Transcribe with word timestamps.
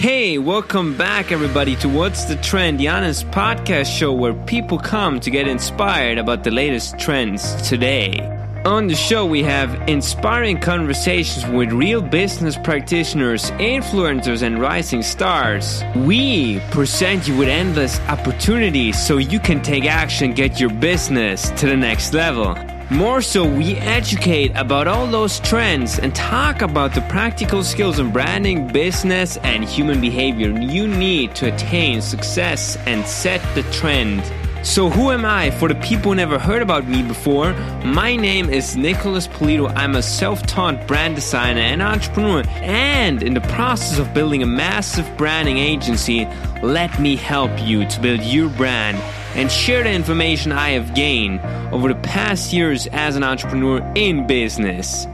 Hey, 0.00 0.38
welcome 0.38 0.96
back, 0.96 1.30
everybody, 1.30 1.76
to 1.76 1.86
What's 1.86 2.24
the 2.24 2.36
Trend, 2.36 2.80
the 2.80 2.88
honest 2.88 3.30
podcast 3.32 3.94
show 3.94 4.14
where 4.14 4.32
people 4.32 4.78
come 4.78 5.20
to 5.20 5.30
get 5.30 5.46
inspired 5.46 6.16
about 6.16 6.42
the 6.42 6.50
latest 6.50 6.98
trends 6.98 7.68
today. 7.68 8.18
On 8.64 8.86
the 8.86 8.94
show, 8.94 9.26
we 9.26 9.42
have 9.42 9.74
inspiring 9.90 10.58
conversations 10.58 11.44
with 11.52 11.70
real 11.70 12.00
business 12.00 12.56
practitioners, 12.56 13.50
influencers, 13.58 14.40
and 14.40 14.58
rising 14.58 15.02
stars. 15.02 15.84
We 15.94 16.60
present 16.70 17.28
you 17.28 17.36
with 17.36 17.48
endless 17.48 18.00
opportunities 18.08 18.98
so 18.98 19.18
you 19.18 19.38
can 19.38 19.60
take 19.60 19.84
action, 19.84 20.32
get 20.32 20.58
your 20.58 20.70
business 20.70 21.50
to 21.50 21.66
the 21.66 21.76
next 21.76 22.14
level. 22.14 22.56
More 22.90 23.22
so, 23.22 23.44
we 23.44 23.76
educate 23.76 24.50
about 24.56 24.88
all 24.88 25.06
those 25.06 25.38
trends 25.38 26.00
and 26.00 26.12
talk 26.12 26.60
about 26.60 26.92
the 26.92 27.02
practical 27.02 27.62
skills 27.62 28.00
in 28.00 28.10
branding, 28.10 28.66
business, 28.66 29.36
and 29.44 29.62
human 29.62 30.00
behavior 30.00 30.50
you 30.60 30.88
need 30.88 31.36
to 31.36 31.54
attain 31.54 32.02
success 32.02 32.76
and 32.86 33.06
set 33.06 33.40
the 33.54 33.62
trend. 33.70 34.24
So, 34.66 34.90
who 34.90 35.12
am 35.12 35.24
I 35.24 35.52
for 35.52 35.68
the 35.68 35.76
people 35.76 36.10
who 36.10 36.16
never 36.16 36.36
heard 36.36 36.62
about 36.62 36.88
me 36.88 37.04
before? 37.04 37.52
My 37.84 38.16
name 38.16 38.50
is 38.50 38.76
Nicholas 38.76 39.28
Polito. 39.28 39.72
I'm 39.76 39.94
a 39.94 40.02
self 40.02 40.44
taught 40.48 40.88
brand 40.88 41.14
designer 41.14 41.60
and 41.60 41.80
entrepreneur, 41.80 42.42
and 42.60 43.22
in 43.22 43.34
the 43.34 43.40
process 43.52 44.00
of 44.00 44.12
building 44.12 44.42
a 44.42 44.46
massive 44.46 45.06
branding 45.16 45.58
agency, 45.58 46.26
let 46.60 46.98
me 46.98 47.14
help 47.14 47.52
you 47.60 47.86
to 47.86 48.00
build 48.00 48.20
your 48.22 48.48
brand 48.48 49.00
and 49.34 49.50
share 49.50 49.82
the 49.82 49.90
information 49.90 50.52
I 50.52 50.70
have 50.70 50.94
gained 50.94 51.40
over 51.72 51.88
the 51.88 52.00
past 52.00 52.52
years 52.52 52.86
as 52.88 53.16
an 53.16 53.22
entrepreneur 53.22 53.80
in 53.94 54.26
business. 54.26 55.06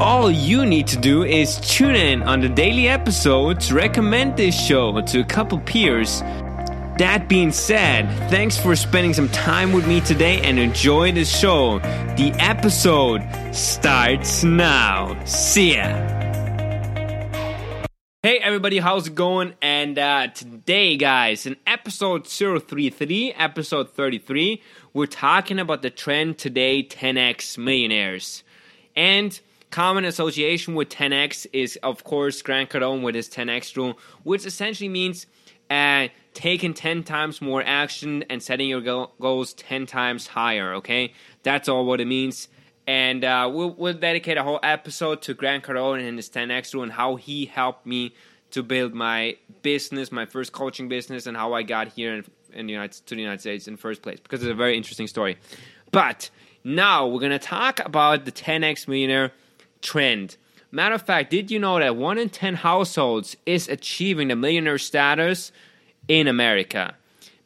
All 0.00 0.30
you 0.30 0.64
need 0.64 0.86
to 0.88 0.96
do 0.96 1.24
is 1.24 1.60
tune 1.60 1.94
in 1.94 2.22
on 2.22 2.40
the 2.40 2.48
daily 2.48 2.88
episodes, 2.88 3.72
recommend 3.72 4.36
this 4.36 4.58
show 4.58 5.00
to 5.00 5.20
a 5.20 5.24
couple 5.24 5.58
peers. 5.58 6.20
That 7.00 7.28
being 7.28 7.52
said, 7.52 8.08
thanks 8.30 8.58
for 8.58 8.76
spending 8.76 9.14
some 9.14 9.28
time 9.30 9.72
with 9.72 9.86
me 9.86 10.00
today 10.02 10.40
and 10.42 10.58
enjoy 10.58 11.12
the 11.12 11.24
show. 11.24 11.78
The 12.18 12.34
episode 12.38 13.26
starts 13.54 14.44
now. 14.44 15.16
See 15.24 15.76
ya. 15.76 16.19
Hey 18.22 18.36
everybody, 18.36 18.80
how's 18.80 19.06
it 19.06 19.14
going? 19.14 19.54
And 19.62 19.98
uh, 19.98 20.26
today, 20.26 20.98
guys, 20.98 21.46
in 21.46 21.56
episode 21.66 22.26
033, 22.26 23.32
episode 23.32 23.94
33, 23.94 24.60
we're 24.92 25.06
talking 25.06 25.58
about 25.58 25.80
the 25.80 25.88
trend 25.88 26.36
today 26.36 26.82
10x 26.82 27.56
millionaires. 27.56 28.44
And 28.94 29.40
common 29.70 30.04
association 30.04 30.74
with 30.74 30.90
10x 30.90 31.46
is, 31.54 31.78
of 31.82 32.04
course, 32.04 32.42
Grant 32.42 32.68
Cardone 32.68 33.00
with 33.00 33.14
his 33.14 33.30
10x 33.30 33.74
rule, 33.74 33.98
which 34.22 34.44
essentially 34.44 34.90
means 34.90 35.24
uh, 35.70 36.08
taking 36.34 36.74
10 36.74 37.04
times 37.04 37.40
more 37.40 37.62
action 37.64 38.22
and 38.28 38.42
setting 38.42 38.68
your 38.68 38.82
go- 38.82 39.12
goals 39.18 39.54
10 39.54 39.86
times 39.86 40.26
higher, 40.26 40.74
okay? 40.74 41.14
That's 41.42 41.70
all 41.70 41.86
what 41.86 42.02
it 42.02 42.06
means 42.06 42.48
and 42.86 43.24
uh, 43.24 43.50
we'll, 43.52 43.70
we'll, 43.70 43.94
dedicate 43.94 44.36
a 44.36 44.42
whole 44.42 44.60
episode 44.62 45.22
to 45.22 45.34
Grant 45.34 45.64
Cardone 45.64 46.06
and 46.06 46.16
his 46.16 46.28
10x 46.28 46.74
rule 46.74 46.82
and 46.82 46.92
how 46.92 47.16
he 47.16 47.46
helped 47.46 47.86
me 47.86 48.14
to 48.50 48.62
build 48.62 48.94
my 48.94 49.36
business, 49.62 50.10
my 50.10 50.26
first 50.26 50.52
coaching 50.52 50.88
business, 50.88 51.26
and 51.26 51.36
how 51.36 51.52
I 51.52 51.62
got 51.62 51.88
here 51.88 52.14
in, 52.14 52.24
in 52.52 52.66
the 52.66 52.72
United, 52.72 53.06
to 53.06 53.14
the 53.14 53.20
United 53.20 53.40
States 53.40 53.68
in 53.68 53.74
the 53.74 53.80
first 53.80 54.02
place 54.02 54.18
because 54.20 54.42
it's 54.42 54.50
a 54.50 54.54
very 54.54 54.76
interesting 54.76 55.06
story. 55.06 55.38
But 55.92 56.30
now 56.64 57.06
we're 57.06 57.20
gonna 57.20 57.38
talk 57.38 57.80
about 57.84 58.24
the 58.24 58.32
10x 58.32 58.88
millionaire 58.88 59.32
trend. 59.82 60.36
Matter 60.72 60.94
of 60.94 61.02
fact, 61.02 61.30
did 61.30 61.50
you 61.50 61.58
know 61.58 61.78
that 61.78 61.96
one 61.96 62.18
in 62.18 62.28
10 62.28 62.56
households 62.56 63.36
is 63.44 63.68
achieving 63.68 64.28
the 64.28 64.36
millionaire 64.36 64.78
status 64.78 65.50
in 66.06 66.28
America? 66.28 66.94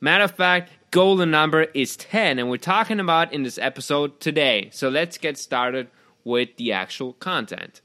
Matter 0.00 0.24
of 0.24 0.32
fact, 0.32 0.70
golden 0.94 1.32
number 1.32 1.62
is 1.74 1.96
10, 1.96 2.38
and 2.38 2.48
we're 2.48 2.56
talking 2.56 3.00
about 3.00 3.32
in 3.32 3.42
this 3.42 3.58
episode 3.58 4.20
today. 4.20 4.68
So 4.72 4.88
let's 4.88 5.18
get 5.18 5.36
started 5.36 5.88
with 6.22 6.50
the 6.56 6.70
actual 6.70 7.14
content. 7.14 7.80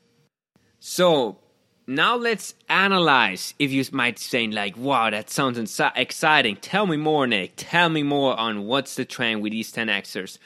So, 0.80 1.40
now 1.88 2.16
let's 2.16 2.54
analyze. 2.70 3.56
If 3.58 3.72
you 3.72 3.84
might 3.92 4.20
say 4.20 4.46
like, 4.46 4.78
"Wow, 4.78 5.10
that 5.10 5.32
sounds 5.32 5.58
insi- 5.58 5.92
exciting." 5.96 6.58
Tell 6.58 6.86
me 6.86 6.98
more, 6.98 7.26
Nick. 7.26 7.54
Tell 7.56 7.90
me 7.90 8.04
more 8.04 8.40
on 8.40 8.68
what's 8.68 8.94
the 8.94 9.06
trend 9.06 9.42
with 9.42 9.54
these 9.54 9.72
10xers. 9.72 10.38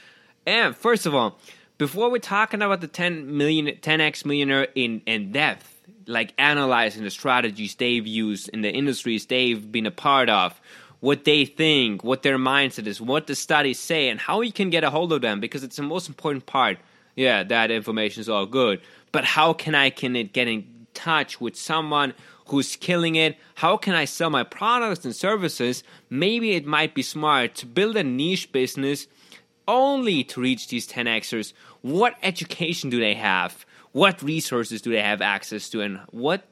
And 0.46 0.74
first 0.74 1.06
of 1.06 1.14
all, 1.14 1.38
before 1.78 2.10
we're 2.10 2.20
talking 2.20 2.62
about 2.62 2.80
the 2.80 2.88
10 2.88 3.36
million 3.36 3.68
10x 3.82 4.24
millionaire 4.24 4.70
in 4.74 5.02
in 5.06 5.34
depth, 5.34 5.82
like 6.08 6.34
analyzing 6.38 7.04
the 7.04 7.10
strategies 7.10 7.76
they've 7.76 8.08
used 8.08 8.48
in 8.54 8.62
the 8.62 8.72
industries 8.72 9.26
they've 9.26 9.70
been 9.70 9.86
a 9.86 9.92
part 9.92 10.30
of, 10.30 10.62
what 11.04 11.26
they 11.26 11.44
think, 11.44 12.02
what 12.02 12.24
their 12.24 12.38
mindset 12.38 12.88
is, 12.88 13.02
what 13.02 13.28
the 13.28 13.36
studies 13.36 13.78
say, 13.78 14.08
and 14.08 14.22
how 14.22 14.40
you 14.40 14.54
can 14.54 14.70
get 14.70 14.86
a 14.86 14.90
hold 14.90 15.12
of 15.12 15.20
them 15.20 15.42
because 15.42 15.62
it's 15.62 15.76
the 15.76 15.84
most 15.84 16.08
important 16.08 16.46
part. 16.46 16.78
Yeah, 17.14 17.44
that 17.44 17.72
information 17.72 18.22
is 18.22 18.30
all 18.30 18.46
good, 18.46 18.80
but 19.12 19.26
how 19.26 19.52
can 19.52 19.76
I 19.76 19.90
can 19.90 20.16
it 20.16 20.32
get 20.32 20.48
in 20.48 20.66
touch 20.94 21.42
with 21.42 21.58
someone 21.58 22.14
who's 22.48 22.78
killing 22.78 23.16
it? 23.16 23.36
How 23.56 23.76
can 23.76 23.96
I 23.96 24.06
sell 24.06 24.30
my 24.30 24.44
products 24.44 25.04
and 25.04 25.14
services? 25.14 25.84
Maybe 26.10 26.54
it 26.54 26.66
might 26.66 26.96
be 26.96 27.02
smart 27.02 27.56
to 27.56 27.66
build 27.66 27.98
a 27.98 28.04
niche 28.06 28.54
business 28.54 29.08
only 29.68 30.24
to 30.24 30.40
reach 30.40 30.70
these 30.70 30.88
10xers. 30.88 31.52
What 31.82 32.16
education 32.24 32.90
do 32.90 33.02
they 33.02 33.16
have? 33.16 33.66
What 33.92 34.24
resources 34.24 34.82
do 34.82 34.94
they 34.94 35.02
have 35.02 35.22
access 35.22 35.68
to? 35.72 35.82
And 35.82 36.00
what 36.12 36.46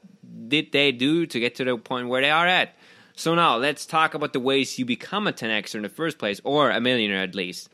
did 0.48 0.72
they 0.72 0.92
do 0.92 1.24
to 1.24 1.40
get 1.40 1.54
to 1.54 1.64
the 1.64 1.78
point 1.78 2.08
where 2.08 2.20
they 2.20 2.30
are 2.30 2.46
at? 2.46 2.76
So 3.14 3.34
now 3.34 3.56
let's 3.56 3.86
talk 3.86 4.14
about 4.14 4.32
the 4.32 4.40
ways 4.40 4.78
you 4.78 4.84
become 4.84 5.26
a 5.26 5.32
10xer 5.32 5.76
in 5.76 5.82
the 5.82 5.88
first 5.88 6.18
place, 6.18 6.40
or 6.44 6.70
a 6.70 6.80
millionaire 6.80 7.22
at 7.22 7.34
least. 7.34 7.68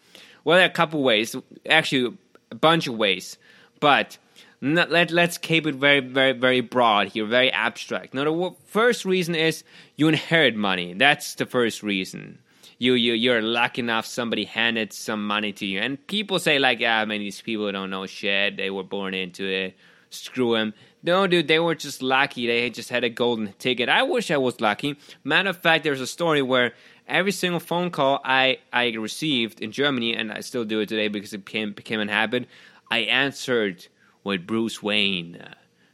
Well, 0.44 0.56
there 0.56 0.66
are 0.66 0.70
a 0.70 0.72
couple 0.72 1.02
ways, 1.02 1.36
actually 1.68 2.16
a 2.50 2.54
bunch 2.54 2.86
of 2.86 2.96
ways, 2.96 3.38
but 3.80 4.18
let, 4.60 5.10
let's 5.10 5.38
keep 5.38 5.66
it 5.66 5.74
very, 5.74 6.00
very, 6.00 6.32
very 6.32 6.60
broad 6.60 7.08
here, 7.08 7.24
very 7.26 7.52
abstract. 7.52 8.14
Now, 8.14 8.24
the 8.24 8.54
first 8.66 9.04
reason 9.04 9.34
is 9.34 9.62
you 9.96 10.08
inherit 10.08 10.56
money. 10.56 10.94
That's 10.94 11.34
the 11.34 11.46
first 11.46 11.82
reason. 11.82 12.38
You, 12.78 12.94
you, 12.94 13.12
you're 13.12 13.42
lucky 13.42 13.80
enough 13.80 14.06
somebody 14.06 14.44
handed 14.44 14.92
some 14.92 15.26
money 15.26 15.52
to 15.54 15.66
you. 15.66 15.80
And 15.80 16.04
people 16.06 16.38
say, 16.38 16.58
like, 16.58 16.80
yeah, 16.80 16.98
I 17.00 17.04
mean, 17.04 17.20
these 17.20 17.40
people 17.40 17.70
don't 17.72 17.90
know 17.90 18.06
shit. 18.06 18.56
They 18.56 18.70
were 18.70 18.84
born 18.84 19.14
into 19.14 19.44
it. 19.44 19.76
Screw 20.10 20.54
them. 20.54 20.74
No, 21.02 21.26
dude, 21.26 21.48
they 21.48 21.58
were 21.58 21.74
just 21.74 22.02
lucky. 22.02 22.46
They 22.46 22.70
just 22.70 22.88
had 22.88 23.04
a 23.04 23.08
golden 23.10 23.52
ticket. 23.58 23.88
I 23.88 24.02
wish 24.02 24.30
I 24.30 24.36
was 24.36 24.60
lucky. 24.60 24.96
Matter 25.22 25.50
of 25.50 25.58
fact, 25.58 25.84
there's 25.84 26.00
a 26.00 26.06
story 26.06 26.42
where 26.42 26.72
every 27.06 27.32
single 27.32 27.60
phone 27.60 27.90
call 27.90 28.20
I, 28.24 28.58
I 28.72 28.88
received 28.92 29.60
in 29.60 29.70
Germany, 29.70 30.14
and 30.14 30.32
I 30.32 30.40
still 30.40 30.64
do 30.64 30.80
it 30.80 30.88
today 30.88 31.08
because 31.08 31.32
it 31.32 31.44
became, 31.44 31.72
became 31.72 32.00
a 32.00 32.10
habit, 32.10 32.46
I 32.90 33.00
answered 33.00 33.86
with 34.24 34.46
Bruce 34.46 34.82
Wayne. 34.82 35.42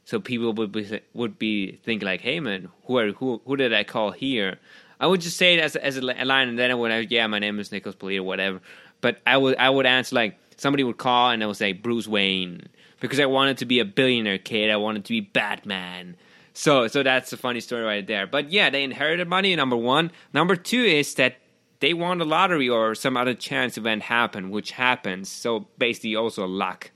So 0.05 0.21
people 0.21 0.53
would 0.53 0.73
be 0.73 1.01
would 1.15 1.39
be 1.39 1.81
thinking 1.83 2.07
like, 2.07 2.21
"Hey 2.21 2.39
man, 2.39 2.69
who 2.85 2.99
are 2.99 3.13
who 3.13 3.41
who 3.47 3.57
did 3.57 3.73
I 3.73 3.85
call 3.85 4.11
here?" 4.11 4.59
I 5.01 5.07
would 5.07 5.23
just 5.23 5.39
say 5.39 5.55
it 5.55 5.61
as 5.61 5.77
as 5.77 5.97
a 5.97 6.03
line, 6.03 6.49
and 6.49 6.59
then 6.59 6.71
I 6.71 6.75
would, 6.75 7.11
yeah, 7.11 7.27
my 7.27 7.39
name 7.39 7.59
is 7.59 7.73
Nicholas 7.73 7.97
Polito, 7.97 8.23
whatever. 8.23 8.61
But 9.01 9.21
I 9.27 9.39
would 9.39 9.57
I 9.57 9.71
would 9.71 9.87
answer 9.87 10.15
like 10.15 10.39
somebody 10.59 10.85
would 10.85 10.99
call, 10.99 11.31
and 11.31 11.43
I 11.43 11.47
would 11.47 11.57
say 11.57 11.73
Bruce 11.73 12.07
Wayne 12.07 12.69
because 13.05 13.21
I 13.21 13.27
wanted 13.27 13.59
to 13.59 13.67
be 13.67 13.81
a 13.81 13.85
billionaire 13.85 14.39
kid. 14.39 14.71
I 14.71 14.77
wanted 14.77 15.05
to 15.05 15.13
be 15.13 15.21
Batman. 15.21 16.17
So 16.55 16.89
so 16.89 17.03
that's 17.03 17.35
a 17.35 17.37
funny 17.37 17.61
story 17.61 17.83
right 17.83 18.07
there. 18.07 18.27
But 18.27 18.51
yeah, 18.51 18.71
they 18.71 18.83
inherited 18.83 19.29
money. 19.29 19.55
Number 19.55 19.77
one. 19.77 20.11
Number 20.33 20.57
two 20.57 20.83
is 20.83 21.15
that 21.17 21.37
they 21.81 21.93
won 21.93 22.17
the 22.17 22.25
lottery 22.25 22.67
or 22.67 22.95
some 22.95 23.17
other 23.17 23.35
chance 23.35 23.77
event 23.77 24.05
happened, 24.05 24.53
which 24.53 24.71
happens. 24.71 25.29
So 25.29 25.67
basically, 25.77 26.17
also 26.17 26.47
luck. 26.47 26.93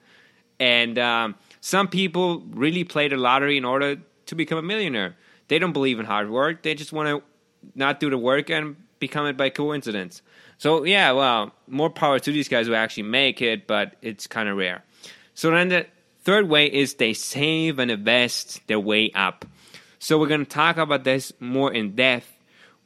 And 0.58 0.98
um, 0.98 1.34
some 1.60 1.88
people 1.88 2.40
really 2.50 2.84
play 2.84 3.08
the 3.08 3.18
lottery 3.18 3.58
in 3.58 3.66
order 3.66 3.96
to 4.26 4.34
become 4.34 4.56
a 4.56 4.62
millionaire. 4.62 5.14
They 5.48 5.58
don't 5.58 5.74
believe 5.74 6.00
in 6.00 6.06
hard 6.06 6.30
work. 6.30 6.62
They 6.62 6.74
just 6.74 6.92
want 6.94 7.08
to 7.08 7.22
not 7.74 8.00
do 8.00 8.08
the 8.08 8.16
work 8.16 8.48
and 8.48 8.76
become 8.98 9.26
it 9.26 9.36
by 9.36 9.50
coincidence. 9.50 10.22
So 10.56 10.84
yeah, 10.84 11.12
well, 11.12 11.52
more 11.66 11.90
power 11.90 12.18
to 12.18 12.32
these 12.32 12.48
guys 12.48 12.66
who 12.66 12.72
actually 12.72 13.02
make 13.02 13.42
it, 13.42 13.66
but 13.66 13.96
it's 14.00 14.26
kind 14.26 14.48
of 14.48 14.56
rare. 14.56 14.84
So 15.34 15.50
then 15.50 15.68
the 15.68 15.86
third 16.22 16.48
way 16.48 16.66
is 16.66 16.94
they 16.94 17.12
save 17.12 17.78
and 17.78 17.90
invest 17.90 18.66
their 18.66 18.80
way 18.80 19.10
up. 19.14 19.44
So 19.98 20.18
we're 20.18 20.28
going 20.28 20.44
to 20.44 20.50
talk 20.50 20.76
about 20.76 21.04
this 21.04 21.32
more 21.40 21.72
in 21.72 21.94
depth. 21.94 22.32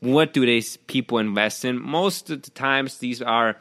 What 0.00 0.32
do 0.32 0.44
these 0.44 0.76
people 0.79 1.19
invest 1.19 1.64
in? 1.64 1.81
Most 1.81 2.31
of 2.31 2.43
the 2.43 2.50
times, 2.50 2.99
these 2.99 3.23
are 3.23 3.56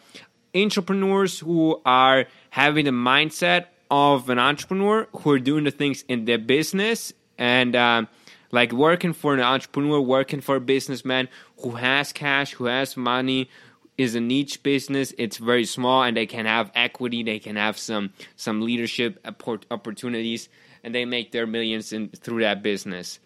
entrepreneurs 0.56 1.40
who 1.40 1.82
are 1.86 2.26
having 2.50 2.86
the 2.86 2.92
mindset 2.92 3.66
of 3.90 4.30
an 4.30 4.40
entrepreneur 4.40 5.08
who 5.12 5.32
are 5.32 5.40
doing 5.40 5.66
the 5.66 5.72
things 5.72 6.04
in 6.08 6.26
their 6.26 6.38
business 6.38 7.14
and 7.38 7.76
uh, 7.76 8.06
like 8.52 8.72
working 8.72 9.14
for 9.14 9.34
an 9.34 9.42
entrepreneur, 9.42 10.00
working 10.00 10.42
for 10.42 10.56
a 10.56 10.62
businessman 10.62 11.28
who 11.62 11.72
has 11.72 12.14
cash, 12.14 12.54
who 12.54 12.66
has 12.66 12.96
money, 12.96 13.50
is 14.02 14.16
a 14.16 14.20
niche 14.20 14.64
business. 14.64 15.14
It's 15.18 15.38
very 15.38 15.66
small, 15.66 16.04
and 16.04 16.16
they 16.18 16.26
can 16.26 16.46
have 16.46 16.72
equity. 16.76 17.24
They 17.24 17.40
can 17.40 17.56
have 17.56 17.78
some 17.78 18.14
some 18.36 18.62
leadership 18.62 19.26
opportunities, 19.70 20.50
and 20.84 20.94
they 20.94 21.06
make 21.06 21.32
their 21.32 21.48
millions 21.48 21.94
in, 21.94 22.10
through 22.10 22.42
that 22.42 22.62
business. 22.64 23.20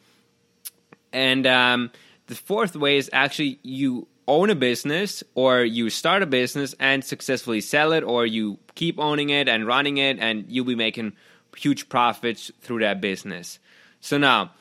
And 1.11 1.47
um, 1.47 1.91
the 2.27 2.35
fourth 2.35 2.75
way 2.75 2.97
is 2.97 3.09
actually 3.13 3.59
you 3.63 4.07
own 4.27 4.49
a 4.49 4.55
business 4.55 5.23
or 5.35 5.63
you 5.63 5.89
start 5.89 6.23
a 6.23 6.25
business 6.25 6.73
and 6.79 7.03
successfully 7.03 7.61
sell 7.61 7.93
it, 7.93 8.03
or 8.03 8.25
you 8.25 8.57
keep 8.75 8.99
owning 8.99 9.29
it 9.29 9.47
and 9.47 9.65
running 9.67 9.97
it, 9.97 10.19
and 10.19 10.45
you'll 10.49 10.65
be 10.65 10.75
making 10.75 11.13
huge 11.55 11.87
profits 11.89 12.51
through 12.61 12.79
that 12.79 12.99
business. 12.99 13.59
So 14.01 14.17
now, 14.17 14.51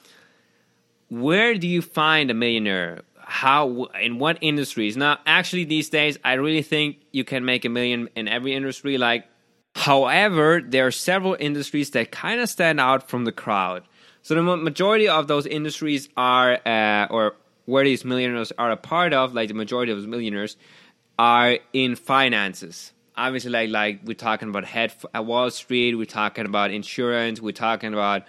where 1.09 1.55
do 1.55 1.67
you 1.67 1.83
find 1.83 2.31
a 2.31 2.35
millionaire? 2.35 3.03
How 3.35 3.89
in 4.01 4.21
what 4.21 4.39
industries? 4.43 4.97
Now, 4.97 5.19
actually, 5.27 5.65
these 5.65 5.89
days, 5.89 6.21
I 6.23 6.35
really 6.35 6.63
think 6.63 6.99
you 7.11 7.25
can 7.25 7.45
make 7.45 7.65
a 7.65 7.69
million 7.69 8.09
in 8.15 8.29
every 8.29 8.55
industry. 8.55 8.97
Like, 8.97 9.27
however, 9.75 10.63
there 10.65 10.87
are 10.87 10.93
several 10.93 11.37
industries 11.41 11.91
that 11.91 12.13
kind 12.13 12.41
of 12.41 12.49
stand 12.49 12.79
out 12.79 13.09
from 13.09 13.25
the 13.25 13.33
crowd. 13.33 13.83
So 14.23 14.37
the 14.37 14.43
majority 14.43 15.09
of 15.09 15.27
those 15.27 15.47
industries 15.47 16.09
are, 16.17 16.61
uh, 16.65 17.09
or 17.11 17.35
where 17.65 17.83
these 17.83 18.05
millionaires 18.05 18.53
are 18.57 18.71
a 18.71 18.77
part 18.77 19.13
of, 19.13 19.35
like 19.35 19.49
the 19.49 19.55
majority 19.55 19.91
of 19.91 19.99
those 19.99 20.07
millionaires, 20.07 20.57
are 21.19 21.59
in 21.73 21.97
finances. 21.97 22.93
Obviously, 23.17 23.51
like 23.51 23.71
like 23.71 24.01
we're 24.05 24.15
talking 24.15 24.49
about 24.49 24.65
head 24.65 24.93
at 25.13 25.27
Wall 25.27 25.51
Street, 25.51 25.97
we're 25.97 26.05
talking 26.05 26.47
about 26.47 26.71
insurance, 26.71 27.41
we're 27.41 27.51
talking 27.51 27.93
about 27.93 28.23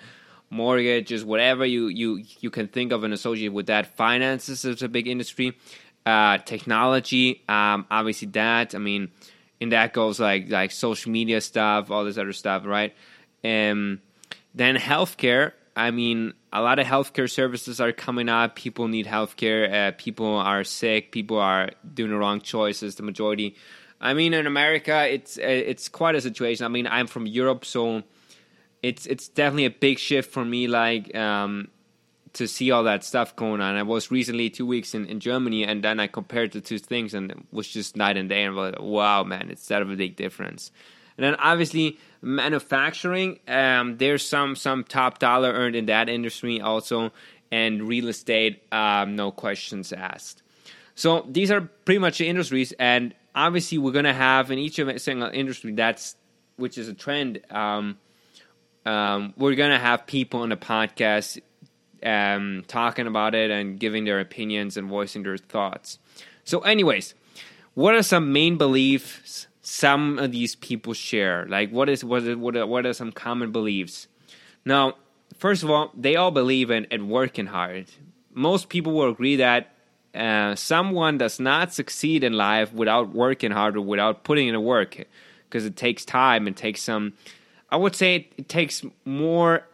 mortgages, 0.50 1.24
whatever 1.26 1.66
you 1.66 1.88
you 1.88 2.24
you 2.40 2.50
can 2.50 2.68
think 2.68 2.92
of 2.92 3.04
and 3.04 3.14
associate 3.14 3.54
with 3.54 3.68
that. 3.68 3.96
Finances 3.96 4.66
is 4.66 4.82
a 4.82 4.90
big 4.90 5.08
industry. 5.08 5.58
Uh, 6.06 6.38
technology, 6.38 7.44
um, 7.50 7.86
obviously 7.90 8.28
that. 8.28 8.76
I 8.76 8.78
mean, 8.78 9.10
and 9.60 9.72
that 9.72 9.94
goes 9.94 10.20
like 10.20 10.50
like 10.50 10.72
social 10.72 11.12
media 11.12 11.42
stuff, 11.42 11.92
all 11.92 12.06
this 12.06 12.18
other 12.18 12.34
stuff, 12.34 12.66
right? 12.66 12.94
Um, 13.44 14.02
then 14.54 14.76
healthcare. 14.76 15.54
I 15.76 15.92
mean, 15.92 16.34
a 16.54 16.62
lot 16.62 16.80
of 16.80 16.88
healthcare 16.88 17.30
services 17.30 17.82
are 17.82 17.92
coming 17.92 18.30
up. 18.30 18.56
People 18.56 18.88
need 18.88 19.08
healthcare. 19.08 19.90
Uh, 19.90 19.92
people 19.98 20.36
are 20.38 20.64
sick. 20.64 21.12
People 21.12 21.38
are 21.38 21.72
doing 21.94 22.12
the 22.12 22.18
wrong 22.18 22.40
choices. 22.40 22.96
The 22.96 23.04
majority. 23.04 23.56
I 24.00 24.14
mean, 24.14 24.34
in 24.34 24.48
America, 24.48 25.08
it's 25.10 25.38
uh, 25.38 25.42
it's 25.42 25.90
quite 25.90 26.16
a 26.16 26.22
situation. 26.22 26.66
I 26.66 26.70
mean, 26.70 26.88
I'm 26.88 27.08
from 27.08 27.26
Europe, 27.26 27.66
so 27.66 28.04
it's 28.86 29.06
it's 29.08 29.28
definitely 29.28 29.66
a 29.66 29.72
big 29.72 29.98
shift 29.98 30.32
for 30.32 30.46
me. 30.46 30.68
Like 30.68 31.16
um, 31.16 31.70
to 32.34 32.48
see 32.48 32.70
all 32.70 32.84
that 32.84 33.04
stuff 33.04 33.36
going 33.36 33.62
on. 33.62 33.76
I 33.76 33.84
was 33.84 34.12
recently 34.12 34.50
two 34.50 34.66
weeks 34.66 34.94
in, 34.94 35.06
in 35.06 35.20
Germany, 35.20 35.64
and 35.64 35.84
then 35.84 36.00
I 36.00 36.08
compared 36.08 36.52
the 36.52 36.62
two 36.62 36.78
things, 36.78 37.14
and 37.14 37.32
it 37.32 37.38
was 37.52 37.68
just 37.68 37.96
night 37.96 38.18
and 38.18 38.30
day. 38.30 38.44
And 38.44 38.56
was 38.56 38.74
like, 38.74 38.82
wow, 38.82 39.24
man, 39.24 39.50
it's 39.50 39.68
that 39.70 39.82
of 39.82 39.90
a 39.90 39.96
big 39.96 40.16
difference. 40.16 40.72
And 41.18 41.26
then 41.26 41.36
obviously 41.36 41.98
manufacturing, 42.22 43.40
um, 43.48 43.98
there's 43.98 44.28
some 44.28 44.56
some 44.56 44.84
top 44.84 45.20
dollar 45.20 45.52
earned 45.52 45.76
in 45.76 45.88
that 45.88 46.10
industry 46.10 46.62
also, 46.62 47.12
and 47.52 47.88
real 47.88 48.10
estate, 48.10 48.62
um, 48.72 49.16
no 49.16 49.32
questions 49.32 49.94
asked. 49.94 50.44
So 50.94 51.26
these 51.28 51.52
are 51.52 51.62
pretty 51.62 52.00
much 52.00 52.20
the 52.20 52.28
industries, 52.28 52.72
and 52.74 53.16
obviously 53.34 53.80
we're 53.80 53.94
gonna 53.94 54.14
have 54.14 54.52
in 54.52 54.60
each 54.60 54.78
of 54.78 55.02
single 55.02 55.30
industry 55.30 55.72
that's 55.72 56.16
which 56.58 56.78
is 56.78 56.88
a 56.88 56.94
trend. 56.94 57.42
Um, 57.50 57.98
um, 58.86 59.34
we're 59.38 59.56
gonna 59.56 59.80
have 59.80 60.06
people 60.06 60.42
on 60.42 60.50
the 60.50 60.58
podcast 60.58 61.40
um, 62.04 62.64
talking 62.68 63.08
about 63.08 63.34
it 63.36 63.52
and 63.52 63.80
giving 63.80 64.06
their 64.06 64.20
opinions 64.20 64.78
and 64.78 64.88
voicing 64.88 65.24
their 65.24 65.38
thoughts. 65.38 65.98
So, 66.44 66.60
anyways, 66.60 67.16
what 67.74 67.96
are 67.96 68.04
some 68.04 68.32
main 68.32 68.58
beliefs 68.58 69.48
some 69.62 70.20
of 70.20 70.32
these 70.32 70.56
people 70.56 70.94
share? 70.94 71.46
Like, 71.48 71.72
what 71.72 71.90
is 71.90 72.04
what 72.04 72.24
is, 72.24 72.36
what 72.38 72.56
are, 72.56 72.68
what 72.68 72.86
are 72.86 72.94
some 72.94 73.12
common 73.12 73.52
beliefs? 73.52 74.08
Now, 74.64 74.96
first 75.38 75.64
of 75.64 75.70
all, 75.72 75.92
they 75.96 76.16
all 76.16 76.32
believe 76.32 76.70
in, 76.70 76.86
in 76.86 77.10
working 77.10 77.48
hard. 77.48 77.88
Most 78.34 78.70
people 78.70 78.94
will 78.94 79.10
agree 79.10 79.38
that 79.38 79.72
uh, 80.14 80.56
someone 80.56 81.18
does 81.18 81.40
not 81.40 81.74
succeed 81.74 82.24
in 82.24 82.34
life 82.34 82.72
without 82.74 83.14
working 83.14 83.52
hard 83.52 83.76
or 83.76 83.82
without 83.82 84.24
putting 84.24 84.48
in 84.48 84.54
the 84.54 84.60
work, 84.60 85.06
because 85.50 85.66
it 85.66 85.76
takes 85.76 86.06
time. 86.06 86.48
and 86.48 86.56
takes 86.56 86.82
some. 86.82 87.14
I 87.70 87.78
would 87.78 87.96
say 87.96 88.16
it, 88.16 88.34
it 88.38 88.50
takes 88.50 88.84
more 89.04 89.66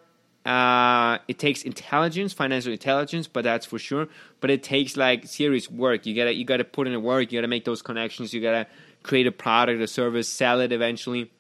uh, 0.45 1.19
it 1.27 1.37
takes 1.37 1.61
intelligence, 1.61 2.33
financial 2.33 2.71
intelligence, 2.71 3.27
but 3.27 3.43
that's 3.43 3.65
for 3.65 3.77
sure. 3.77 4.07
But 4.39 4.49
it 4.49 4.63
takes 4.63 4.97
like 4.97 5.27
serious 5.27 5.69
work. 5.69 6.05
You 6.05 6.15
gotta 6.15 6.33
you 6.33 6.45
gotta 6.45 6.63
put 6.63 6.87
in 6.87 6.93
the 6.93 6.99
work. 6.99 7.31
You 7.31 7.37
gotta 7.37 7.47
make 7.47 7.65
those 7.65 7.81
connections. 7.81 8.33
You 8.33 8.41
gotta 8.41 8.65
create 9.03 9.27
a 9.27 9.31
product, 9.31 9.81
a 9.81 9.87
service, 9.87 10.27
sell 10.27 10.59
it 10.61 10.71
eventually. 10.71 11.31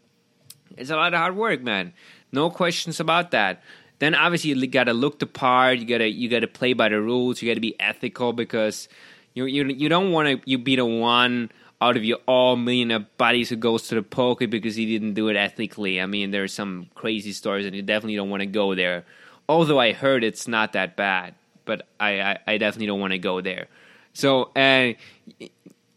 It's 0.77 0.91
a 0.91 0.95
lot 0.95 1.13
of 1.13 1.19
hard 1.19 1.35
work, 1.35 1.61
man. 1.61 1.93
No 2.31 2.49
questions 2.49 2.99
about 2.99 3.31
that. 3.31 3.63
Then 3.99 4.13
obviously 4.13 4.51
you 4.51 4.67
gotta 4.67 4.93
look 4.93 5.17
the 5.19 5.25
part. 5.25 5.79
You 5.79 5.85
gotta 5.85 6.07
you 6.07 6.29
gotta 6.29 6.47
play 6.47 6.73
by 6.73 6.89
the 6.89 7.01
rules. 7.01 7.41
You 7.41 7.49
gotta 7.49 7.59
be 7.59 7.79
ethical 7.79 8.33
because 8.33 8.87
you 9.33 9.45
you 9.45 9.65
you 9.65 9.89
don't 9.89 10.11
want 10.11 10.27
to 10.27 10.49
you 10.49 10.59
be 10.59 10.75
the 10.75 10.85
one 10.85 11.51
out 11.81 11.97
of 11.97 12.05
your 12.05 12.19
all 12.27 12.55
millionaire 12.55 13.05
buddies 13.17 13.49
who 13.49 13.55
goes 13.55 13.87
to 13.87 13.95
the 13.95 14.03
poker 14.03 14.47
because 14.47 14.75
he 14.75 14.85
didn't 14.85 15.15
do 15.15 15.27
it 15.29 15.35
ethically. 15.35 15.99
I 15.99 16.05
mean, 16.05 16.29
there's 16.31 16.53
some 16.53 16.87
crazy 16.93 17.33
stories, 17.33 17.65
and 17.65 17.75
you 17.75 17.81
definitely 17.81 18.15
don't 18.15 18.29
want 18.29 18.41
to 18.41 18.47
go 18.47 18.75
there. 18.75 19.03
Although 19.49 19.79
I 19.79 19.91
heard 19.91 20.23
it's 20.23 20.47
not 20.47 20.73
that 20.73 20.95
bad, 20.95 21.33
but 21.65 21.87
I 21.99 22.21
I, 22.21 22.37
I 22.47 22.57
definitely 22.57 22.87
don't 22.87 22.99
want 22.99 23.13
to 23.13 23.19
go 23.19 23.41
there. 23.41 23.67
So, 24.13 24.51
I 24.55 24.95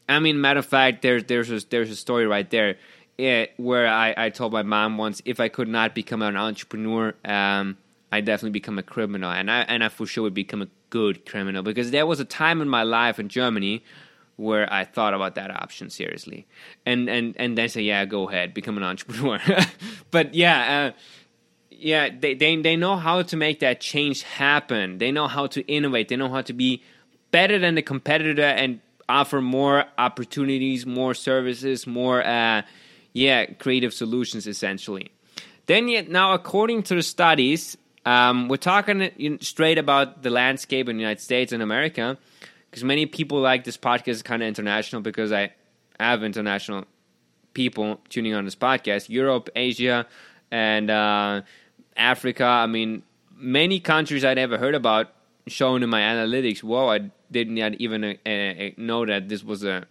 mean, 0.08 0.40
matter 0.40 0.60
of 0.60 0.66
fact, 0.66 1.02
there's 1.02 1.24
there's 1.24 1.50
a, 1.50 1.60
there's 1.68 1.90
a 1.90 1.96
story 1.96 2.26
right 2.26 2.48
there 2.48 2.76
it, 3.18 3.52
where 3.56 3.86
I, 3.86 4.14
I 4.16 4.30
told 4.30 4.52
my 4.52 4.62
mom 4.62 4.98
once 4.98 5.22
if 5.24 5.40
I 5.40 5.48
could 5.48 5.68
not 5.68 5.94
become 5.94 6.22
an 6.22 6.36
entrepreneur, 6.36 7.14
um, 7.24 7.76
I 8.10 8.20
definitely 8.20 8.50
become 8.50 8.78
a 8.78 8.82
criminal, 8.82 9.30
and 9.30 9.50
I 9.50 9.60
and 9.62 9.84
I 9.84 9.88
for 9.88 10.06
sure 10.06 10.22
would 10.22 10.34
become 10.34 10.62
a 10.62 10.68
good 10.90 11.26
criminal 11.26 11.62
because 11.62 11.90
there 11.90 12.06
was 12.06 12.20
a 12.20 12.24
time 12.24 12.60
in 12.60 12.68
my 12.68 12.84
life 12.84 13.18
in 13.18 13.28
Germany 13.28 13.82
where 14.36 14.70
I 14.72 14.84
thought 14.84 15.14
about 15.14 15.36
that 15.36 15.50
option 15.50 15.90
seriously, 15.90 16.46
and 16.84 17.08
and 17.08 17.34
and 17.38 17.56
then 17.56 17.68
say, 17.68 17.82
yeah, 17.82 18.04
go 18.04 18.28
ahead, 18.28 18.54
become 18.54 18.76
an 18.76 18.82
entrepreneur. 18.82 19.40
but 20.10 20.34
yeah, 20.34 20.92
uh, 20.92 20.98
yeah, 21.70 22.08
they, 22.08 22.34
they 22.34 22.56
they 22.56 22.76
know 22.76 22.96
how 22.96 23.22
to 23.22 23.36
make 23.36 23.60
that 23.60 23.80
change 23.80 24.22
happen. 24.22 24.98
They 24.98 25.12
know 25.12 25.28
how 25.28 25.46
to 25.48 25.62
innovate. 25.66 26.08
They 26.08 26.16
know 26.16 26.30
how 26.30 26.42
to 26.42 26.52
be 26.52 26.82
better 27.30 27.58
than 27.58 27.74
the 27.74 27.82
competitor 27.82 28.42
and 28.42 28.80
offer 29.08 29.40
more 29.40 29.84
opportunities, 29.98 30.86
more 30.86 31.14
services, 31.14 31.86
more 31.86 32.24
uh, 32.24 32.62
yeah, 33.12 33.46
creative 33.46 33.92
solutions 33.92 34.46
essentially. 34.46 35.10
Then 35.66 35.88
yet 35.88 36.08
now, 36.08 36.34
according 36.34 36.82
to 36.84 36.94
the 36.94 37.02
studies, 37.02 37.76
um, 38.04 38.48
we're 38.48 38.56
talking 38.56 39.38
straight 39.40 39.78
about 39.78 40.22
the 40.22 40.30
landscape 40.30 40.88
in 40.88 40.96
the 40.96 41.02
United 41.02 41.22
States 41.22 41.52
and 41.52 41.62
America 41.62 42.18
because 42.74 42.82
many 42.82 43.06
people 43.06 43.38
like 43.38 43.62
this 43.62 43.76
podcast 43.76 44.08
is 44.08 44.22
kind 44.24 44.42
of 44.42 44.48
international 44.48 45.00
because 45.00 45.30
I 45.30 45.52
have 46.00 46.24
international 46.24 46.86
people 47.52 48.00
tuning 48.08 48.34
on 48.34 48.44
this 48.44 48.56
podcast 48.56 49.08
Europe, 49.08 49.48
Asia, 49.54 50.08
and 50.50 50.90
uh, 50.90 51.42
Africa. 51.96 52.42
I 52.44 52.66
mean, 52.66 53.04
many 53.36 53.78
countries 53.78 54.24
I'd 54.24 54.38
never 54.38 54.58
heard 54.58 54.74
about 54.74 55.12
shown 55.46 55.84
in 55.84 55.88
my 55.88 56.00
analytics. 56.00 56.64
Whoa, 56.64 56.88
I 56.88 57.12
didn't 57.30 57.58
even 57.80 58.02
uh, 58.02 58.28
uh, 58.28 58.70
know 58.76 59.06
that 59.06 59.28
this 59.28 59.44
was 59.44 59.62
a 59.62 59.86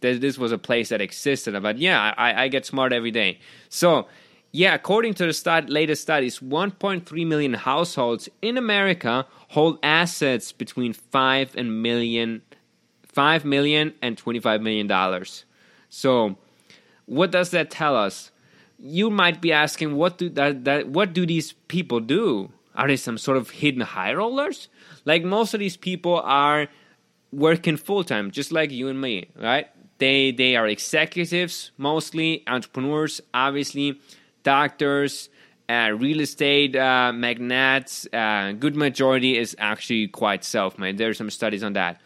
this 0.00 0.38
was 0.38 0.52
a 0.52 0.58
place 0.58 0.88
that 0.88 1.02
existed. 1.02 1.62
But 1.62 1.76
yeah, 1.76 2.14
I, 2.16 2.44
I 2.44 2.48
get 2.48 2.64
smart 2.64 2.94
every 2.94 3.10
day. 3.10 3.38
So 3.68 4.06
yeah, 4.56 4.72
according 4.74 5.12
to 5.14 5.26
the 5.26 5.34
stud- 5.34 5.68
latest 5.68 6.00
studies, 6.00 6.38
1.3 6.38 7.26
million 7.26 7.52
households 7.52 8.30
in 8.40 8.56
America 8.56 9.26
hold 9.48 9.78
assets 9.82 10.50
between 10.50 10.94
5 10.94 11.54
and 11.56 11.82
million 11.82 12.40
5 13.04 13.44
million 13.44 13.92
and 14.00 14.16
25 14.16 14.62
million 14.62 14.86
dollars. 14.86 15.44
So, 15.90 16.36
what 17.04 17.30
does 17.30 17.50
that 17.50 17.70
tell 17.70 17.96
us? 17.96 18.30
You 18.78 19.10
might 19.10 19.42
be 19.42 19.52
asking 19.52 19.94
what 19.94 20.16
do 20.16 20.30
that, 20.30 20.64
that 20.64 20.88
what 20.88 21.12
do 21.12 21.26
these 21.26 21.52
people 21.68 22.00
do? 22.00 22.50
Are 22.74 22.88
they 22.88 22.96
some 22.96 23.18
sort 23.18 23.36
of 23.36 23.50
hidden 23.50 23.82
high 23.82 24.14
rollers? 24.14 24.68
Like 25.04 25.22
most 25.22 25.52
of 25.52 25.60
these 25.60 25.76
people 25.76 26.20
are 26.24 26.68
working 27.30 27.76
full 27.76 28.04
time, 28.04 28.30
just 28.30 28.52
like 28.52 28.70
you 28.70 28.88
and 28.88 29.00
me, 29.00 29.28
right? 29.38 29.68
They 29.98 30.30
they 30.32 30.56
are 30.56 30.66
executives, 30.66 31.72
mostly 31.76 32.42
entrepreneurs, 32.46 33.20
obviously 33.34 34.00
doctors, 34.46 35.28
uh, 35.68 35.90
real 35.98 36.20
estate 36.20 36.76
uh, 36.76 37.12
magnates. 37.12 38.06
Uh, 38.12 38.52
good 38.52 38.76
majority 38.76 39.36
is 39.36 39.56
actually 39.58 40.06
quite 40.06 40.44
self-made. 40.44 40.96
There 40.98 41.10
are 41.10 41.14
some 41.14 41.30
studies 41.30 41.64
on 41.64 41.72
that. 41.72 42.00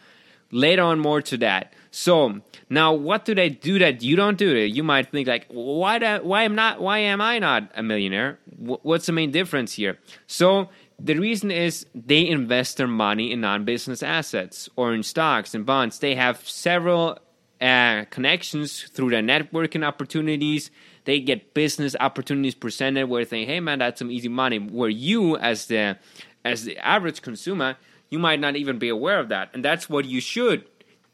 Later 0.51 0.81
on, 0.81 0.99
more 0.99 1.21
to 1.21 1.37
that. 1.37 1.73
So 1.91 2.41
now, 2.69 2.93
what 2.93 3.23
do 3.25 3.35
they 3.35 3.49
do 3.49 3.79
that 3.79 4.01
you 4.01 4.15
don't 4.15 4.37
do? 4.37 4.49
You 4.57 4.83
might 4.83 5.11
think 5.11 5.27
like, 5.27 5.45
why? 5.49 5.99
Do, 5.99 6.19
why 6.23 6.43
am 6.43 6.55
not? 6.55 6.81
Why 6.81 6.97
am 6.99 7.21
I 7.21 7.39
not 7.39 7.71
a 7.75 7.83
millionaire? 7.83 8.39
What's 8.57 9.05
the 9.05 9.13
main 9.13 9.31
difference 9.31 9.73
here? 9.73 9.97
So 10.27 10.69
the 10.99 11.15
reason 11.15 11.51
is 11.51 11.85
they 11.95 12.27
invest 12.27 12.77
their 12.77 12.87
money 12.87 13.31
in 13.31 13.41
non-business 13.41 14.03
assets 14.03 14.69
or 14.75 14.93
in 14.93 15.03
stocks 15.03 15.55
and 15.55 15.65
bonds. 15.65 15.99
They 15.99 16.15
have 16.15 16.37
several 16.47 17.17
uh, 17.61 18.05
connections 18.09 18.83
through 18.93 19.11
their 19.11 19.21
networking 19.21 19.85
opportunities 19.85 20.71
they 21.05 21.19
get 21.19 21.53
business 21.53 21.95
opportunities 21.99 22.55
presented 22.55 23.07
where 23.07 23.25
they 23.25 23.45
hey 23.45 23.59
man, 23.59 23.79
that's 23.79 23.99
some 23.99 24.11
easy 24.11 24.29
money. 24.29 24.59
Where 24.59 24.89
you 24.89 25.37
as 25.37 25.65
the 25.67 25.97
as 26.43 26.65
the 26.65 26.77
average 26.77 27.21
consumer, 27.21 27.77
You 28.11 28.19
might 28.19 28.41
not 28.41 28.57
even 28.57 28.77
be 28.77 28.89
aware 28.89 29.19
of 29.19 29.29
that. 29.29 29.49
And 29.53 29.63
that's 29.63 29.89
what 29.89 30.05
you 30.05 30.19
should 30.19 30.65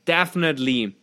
definitely 0.06 0.96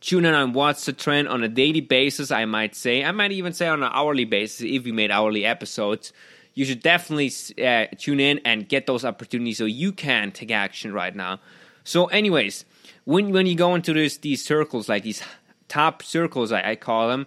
tune 0.00 0.26
in 0.26 0.34
on 0.34 0.52
what's 0.52 0.84
the 0.84 0.92
trend 0.92 1.26
on 1.26 1.42
a 1.42 1.48
daily 1.48 1.80
basis, 1.80 2.30
I 2.30 2.44
might 2.44 2.76
say. 2.76 3.02
I 3.02 3.12
might 3.12 3.32
even 3.32 3.54
say 3.54 3.66
on 3.66 3.82
an 3.82 3.90
hourly 3.92 4.26
basis 4.26 4.60
if 4.60 4.84
we 4.84 4.92
made 4.92 5.10
hourly 5.10 5.46
episodes. 5.46 6.12
You 6.52 6.64
should 6.66 6.82
definitely 6.82 7.32
uh, 7.64 7.86
tune 7.98 8.20
in 8.20 8.40
and 8.44 8.68
get 8.68 8.86
those 8.86 9.04
opportunities 9.04 9.58
so 9.58 9.64
you 9.64 9.90
can 9.92 10.32
take 10.32 10.50
action 10.50 10.92
right 10.92 11.14
now. 11.14 11.40
So, 11.82 12.06
anyways, 12.06 12.64
when 13.04 13.30
when 13.32 13.46
you 13.46 13.54
go 13.54 13.74
into 13.74 13.94
this, 13.94 14.18
these 14.18 14.44
circles, 14.44 14.88
like 14.88 15.02
these 15.02 15.22
top 15.68 16.02
circles, 16.02 16.52
I, 16.52 16.70
I 16.70 16.76
call 16.76 17.08
them, 17.08 17.26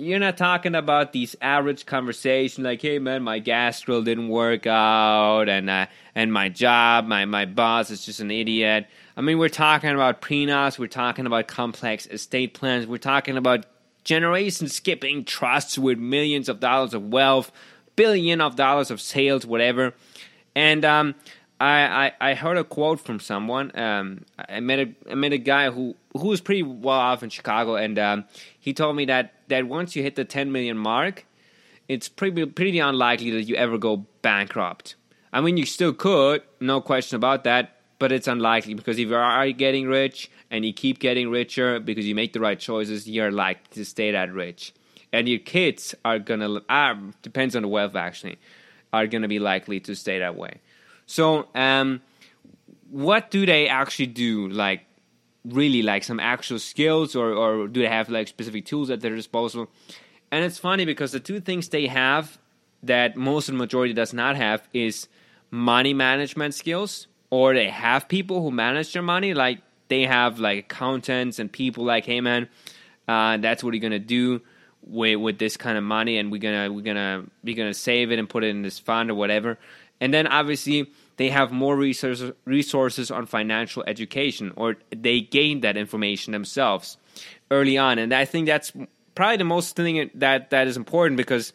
you're 0.00 0.18
not 0.18 0.36
talking 0.36 0.74
about 0.74 1.12
these 1.12 1.36
average 1.40 1.86
conversation 1.86 2.64
like, 2.64 2.80
hey 2.80 2.98
man, 2.98 3.22
my 3.22 3.38
gas 3.38 3.82
grill 3.84 4.02
didn't 4.02 4.28
work 4.28 4.66
out, 4.66 5.48
and 5.48 5.68
uh, 5.68 5.86
and 6.14 6.32
my 6.32 6.48
job, 6.48 7.06
my 7.06 7.24
my 7.26 7.44
boss 7.44 7.90
is 7.90 8.04
just 8.04 8.20
an 8.20 8.30
idiot. 8.30 8.86
I 9.16 9.20
mean, 9.20 9.38
we're 9.38 9.48
talking 9.48 9.90
about 9.90 10.22
prenups, 10.22 10.78
we're 10.78 10.86
talking 10.86 11.26
about 11.26 11.46
complex 11.46 12.06
estate 12.06 12.54
plans, 12.54 12.86
we're 12.86 12.98
talking 12.98 13.36
about 13.36 13.66
generation 14.04 14.68
skipping 14.68 15.24
trusts 15.24 15.78
with 15.78 15.98
millions 15.98 16.48
of 16.48 16.60
dollars 16.60 16.94
of 16.94 17.12
wealth, 17.12 17.52
billion 17.96 18.40
of 18.40 18.56
dollars 18.56 18.90
of 18.90 19.00
sales, 19.00 19.44
whatever. 19.44 19.92
And 20.54 20.84
um, 20.84 21.14
I, 21.60 22.12
I, 22.20 22.30
I 22.30 22.34
heard 22.34 22.56
a 22.56 22.64
quote 22.64 23.00
from 23.00 23.20
someone. 23.20 23.78
Um, 23.78 24.24
I 24.38 24.60
met 24.60 24.78
a 24.78 24.94
I 25.10 25.14
met 25.14 25.32
a 25.32 25.38
guy 25.38 25.70
who 25.70 25.94
who 26.16 26.28
was 26.28 26.40
pretty 26.40 26.62
well 26.62 26.98
off 26.98 27.22
in 27.22 27.30
Chicago, 27.30 27.76
and 27.76 27.98
um, 27.98 28.24
he 28.58 28.72
told 28.72 28.96
me 28.96 29.04
that 29.06 29.34
that 29.48 29.66
once 29.66 29.94
you 29.94 30.02
hit 30.02 30.16
the 30.16 30.24
10 30.24 30.52
million 30.52 30.76
mark, 30.76 31.26
it's 31.88 32.08
pretty 32.08 32.46
pretty 32.46 32.78
unlikely 32.78 33.30
that 33.32 33.44
you 33.44 33.56
ever 33.56 33.78
go 33.78 34.06
bankrupt. 34.22 34.96
I 35.32 35.40
mean, 35.40 35.56
you 35.56 35.66
still 35.66 35.92
could, 35.92 36.42
no 36.58 36.80
question 36.80 37.16
about 37.16 37.44
that, 37.44 37.76
but 38.00 38.10
it's 38.10 38.26
unlikely 38.26 38.74
because 38.74 38.98
if 38.98 39.08
you 39.08 39.14
are 39.14 39.50
getting 39.52 39.86
rich 39.86 40.30
and 40.50 40.64
you 40.64 40.72
keep 40.72 40.98
getting 40.98 41.30
richer 41.30 41.78
because 41.78 42.06
you 42.06 42.16
make 42.16 42.32
the 42.32 42.40
right 42.40 42.58
choices, 42.58 43.08
you're 43.08 43.30
likely 43.30 43.62
to 43.74 43.84
stay 43.84 44.10
that 44.10 44.32
rich, 44.32 44.72
and 45.12 45.28
your 45.28 45.38
kids 45.38 45.94
are 46.04 46.18
gonna 46.18 46.60
ah, 46.68 46.98
depends 47.22 47.54
on 47.54 47.62
the 47.62 47.68
wealth 47.68 47.94
actually, 47.94 48.38
are 48.92 49.06
gonna 49.06 49.28
be 49.28 49.38
likely 49.38 49.78
to 49.80 49.94
stay 49.94 50.18
that 50.18 50.36
way. 50.36 50.60
So, 51.06 51.48
um, 51.54 52.02
what 52.90 53.30
do 53.30 53.46
they 53.46 53.68
actually 53.68 54.06
do? 54.06 54.48
Like, 54.48 54.82
really, 55.44 55.82
like 55.82 56.04
some 56.04 56.20
actual 56.20 56.58
skills, 56.58 57.16
or 57.16 57.32
or 57.32 57.68
do 57.68 57.80
they 57.80 57.88
have 57.88 58.08
like 58.08 58.28
specific 58.28 58.66
tools 58.66 58.90
at 58.90 59.00
their 59.00 59.14
disposal? 59.14 59.68
And 60.30 60.44
it's 60.44 60.58
funny 60.58 60.84
because 60.84 61.12
the 61.12 61.20
two 61.20 61.40
things 61.40 61.68
they 61.68 61.86
have 61.86 62.38
that 62.82 63.16
most 63.16 63.48
of 63.48 63.54
the 63.54 63.58
majority 63.58 63.92
does 63.92 64.12
not 64.12 64.36
have 64.36 64.66
is 64.72 65.08
money 65.50 65.92
management 65.92 66.54
skills, 66.54 67.06
or 67.30 67.54
they 67.54 67.68
have 67.68 68.08
people 68.08 68.42
who 68.42 68.50
manage 68.50 68.92
their 68.92 69.02
money, 69.02 69.34
like 69.34 69.60
they 69.88 70.02
have 70.02 70.38
like 70.38 70.58
accountants 70.58 71.38
and 71.38 71.50
people 71.50 71.84
like, 71.84 72.06
hey 72.06 72.20
man, 72.20 72.48
uh, 73.08 73.36
that's 73.38 73.64
what 73.64 73.74
you're 73.74 73.80
gonna 73.80 73.98
do 73.98 74.40
with 74.82 75.16
with 75.16 75.38
this 75.38 75.56
kind 75.56 75.76
of 75.76 75.84
money, 75.84 76.18
and 76.18 76.30
we're 76.30 76.38
gonna 76.38 76.72
we're 76.72 76.82
gonna 76.82 77.24
we're 77.42 77.56
gonna 77.56 77.74
save 77.74 78.12
it 78.12 78.18
and 78.18 78.28
put 78.28 78.44
it 78.44 78.48
in 78.48 78.62
this 78.62 78.78
fund 78.78 79.10
or 79.10 79.14
whatever. 79.14 79.58
And 80.00 80.14
then 80.14 80.26
obviously 80.26 80.90
they 81.20 81.28
have 81.28 81.52
more 81.52 81.76
resources 81.76 82.32
resources 82.46 83.10
on 83.10 83.26
financial 83.26 83.84
education 83.86 84.54
or 84.56 84.76
they 84.88 85.20
gain 85.20 85.60
that 85.60 85.76
information 85.76 86.32
themselves 86.32 86.96
early 87.50 87.76
on. 87.76 87.98
And 87.98 88.14
I 88.14 88.24
think 88.24 88.46
that's 88.46 88.72
probably 89.14 89.36
the 89.36 89.44
most 89.44 89.76
thing 89.76 90.10
that 90.14 90.48
that 90.48 90.66
is 90.66 90.78
important 90.78 91.18
because 91.18 91.52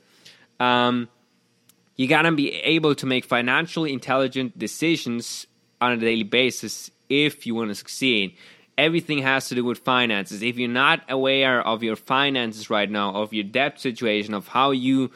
um, 0.59 1.09
you 1.95 2.07
gotta 2.07 2.31
be 2.31 2.51
able 2.51 2.93
to 2.93 3.07
make 3.07 3.25
financially 3.25 3.91
intelligent 3.91 4.55
decisions 4.55 5.47
on 5.81 5.93
a 5.93 5.97
daily 5.97 6.21
basis 6.21 6.91
if 7.09 7.47
you 7.47 7.55
want 7.55 7.71
to 7.71 7.75
succeed. 7.75 8.35
Everything 8.77 9.17
has 9.23 9.49
to 9.49 9.55
do 9.55 9.65
with 9.65 9.79
finances. 9.79 10.43
If 10.43 10.59
you're 10.59 10.69
not 10.69 11.01
aware 11.09 11.65
of 11.65 11.81
your 11.81 11.95
finances 11.95 12.69
right 12.69 12.91
now, 12.91 13.15
of 13.15 13.33
your 13.33 13.45
debt 13.45 13.79
situation, 13.79 14.35
of 14.35 14.47
how 14.47 14.69
you 14.69 15.09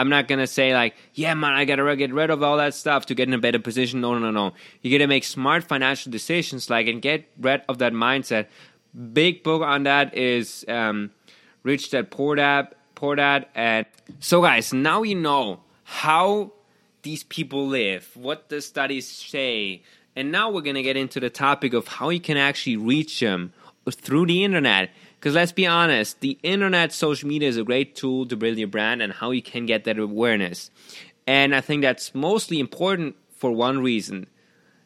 I'm 0.00 0.08
not 0.08 0.28
gonna 0.28 0.46
say 0.46 0.72
like, 0.72 0.94
yeah, 1.12 1.34
man, 1.34 1.52
I 1.52 1.66
gotta 1.66 1.94
get 1.94 2.10
rid 2.10 2.30
of 2.30 2.42
all 2.42 2.56
that 2.56 2.72
stuff 2.72 3.04
to 3.06 3.14
get 3.14 3.28
in 3.28 3.34
a 3.34 3.38
better 3.38 3.58
position. 3.58 4.00
No, 4.00 4.18
no, 4.18 4.30
no. 4.30 4.54
You 4.80 4.90
gotta 4.90 5.06
make 5.06 5.24
smart 5.24 5.62
financial 5.62 6.10
decisions, 6.10 6.70
like, 6.70 6.86
and 6.86 7.02
get 7.02 7.26
rid 7.38 7.60
of 7.68 7.76
that 7.78 7.92
mindset. 7.92 8.46
Big 9.12 9.42
book 9.42 9.60
on 9.60 9.82
that 9.82 10.16
is 10.16 10.64
um, 10.68 11.10
Rich 11.64 11.90
Dad 11.90 12.10
Poor 12.10 12.34
Dad. 12.36 12.74
Poor 12.94 13.14
Dad. 13.14 13.46
And 13.54 13.84
so, 14.20 14.40
guys, 14.40 14.72
now 14.72 15.02
you 15.02 15.16
know 15.16 15.60
how 15.84 16.52
these 17.02 17.22
people 17.24 17.66
live, 17.68 18.10
what 18.14 18.48
the 18.48 18.62
studies 18.62 19.06
say, 19.06 19.82
and 20.16 20.32
now 20.32 20.50
we're 20.50 20.62
gonna 20.62 20.82
get 20.82 20.96
into 20.96 21.20
the 21.20 21.30
topic 21.30 21.74
of 21.74 21.86
how 21.88 22.08
you 22.08 22.20
can 22.20 22.38
actually 22.38 22.78
reach 22.78 23.20
them 23.20 23.52
through 23.90 24.26
the 24.26 24.44
internet. 24.44 24.90
Because 25.20 25.34
let's 25.34 25.52
be 25.52 25.66
honest, 25.66 26.20
the 26.20 26.38
internet, 26.42 26.94
social 26.94 27.28
media 27.28 27.46
is 27.46 27.58
a 27.58 27.62
great 27.62 27.94
tool 27.94 28.24
to 28.24 28.36
build 28.36 28.56
your 28.56 28.68
brand 28.68 29.02
and 29.02 29.12
how 29.12 29.32
you 29.32 29.42
can 29.42 29.66
get 29.66 29.84
that 29.84 29.98
awareness. 29.98 30.70
And 31.26 31.54
I 31.54 31.60
think 31.60 31.82
that's 31.82 32.14
mostly 32.14 32.58
important 32.58 33.16
for 33.36 33.52
one 33.52 33.82
reason 33.82 34.28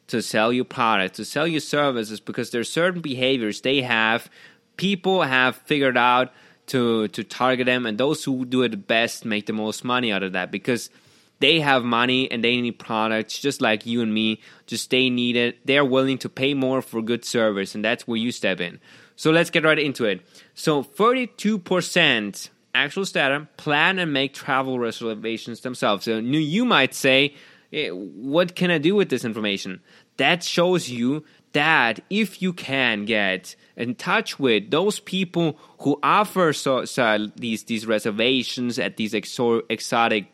to 0.08 0.20
sell 0.20 0.52
your 0.52 0.64
product, 0.64 1.14
to 1.16 1.24
sell 1.24 1.46
your 1.46 1.60
services, 1.60 2.18
because 2.18 2.50
there 2.50 2.60
are 2.60 2.64
certain 2.64 3.00
behaviors 3.00 3.60
they 3.60 3.82
have, 3.82 4.28
people 4.76 5.22
have 5.22 5.54
figured 5.54 5.96
out 5.96 6.32
to, 6.66 7.06
to 7.08 7.22
target 7.22 7.66
them, 7.66 7.86
and 7.86 7.96
those 7.96 8.24
who 8.24 8.44
do 8.44 8.62
it 8.62 8.88
best 8.88 9.24
make 9.24 9.46
the 9.46 9.52
most 9.52 9.84
money 9.84 10.10
out 10.10 10.24
of 10.24 10.32
that 10.32 10.50
because 10.50 10.90
they 11.38 11.60
have 11.60 11.84
money 11.84 12.30
and 12.30 12.42
they 12.42 12.60
need 12.60 12.78
products 12.78 13.38
just 13.38 13.60
like 13.60 13.86
you 13.86 14.02
and 14.02 14.14
me 14.14 14.40
just 14.66 14.88
they 14.90 15.10
need 15.10 15.36
it 15.36 15.58
they're 15.66 15.84
willing 15.84 16.16
to 16.16 16.28
pay 16.28 16.54
more 16.54 16.80
for 16.80 17.02
good 17.02 17.24
service 17.24 17.74
and 17.74 17.84
that's 17.84 18.06
where 18.06 18.16
you 18.16 18.30
step 18.30 18.60
in 18.60 18.80
so 19.16 19.30
let's 19.30 19.50
get 19.50 19.64
right 19.64 19.78
into 19.78 20.04
it. 20.04 20.20
So 20.54 20.82
32% 20.82 22.48
actual 22.74 23.04
data 23.04 23.46
plan 23.56 23.98
and 23.98 24.12
make 24.12 24.34
travel 24.34 24.78
reservations 24.78 25.60
themselves. 25.60 26.04
So 26.04 26.18
you 26.18 26.64
might 26.64 26.94
say, 26.94 27.34
eh, 27.72 27.90
what 27.90 28.54
can 28.54 28.70
I 28.70 28.78
do 28.78 28.94
with 28.94 29.08
this 29.08 29.24
information? 29.24 29.80
That 30.16 30.42
shows 30.42 30.88
you 30.88 31.24
that 31.52 32.00
if 32.10 32.42
you 32.42 32.52
can 32.52 33.04
get 33.04 33.54
in 33.76 33.94
touch 33.94 34.38
with 34.38 34.70
those 34.70 34.98
people 35.00 35.58
who 35.80 35.98
offer 36.02 36.52
so, 36.52 36.84
so 36.84 37.28
these 37.36 37.64
these 37.64 37.86
reservations 37.86 38.78
at 38.78 38.96
these 38.96 39.12
exo- 39.12 39.62
exotic 39.68 40.26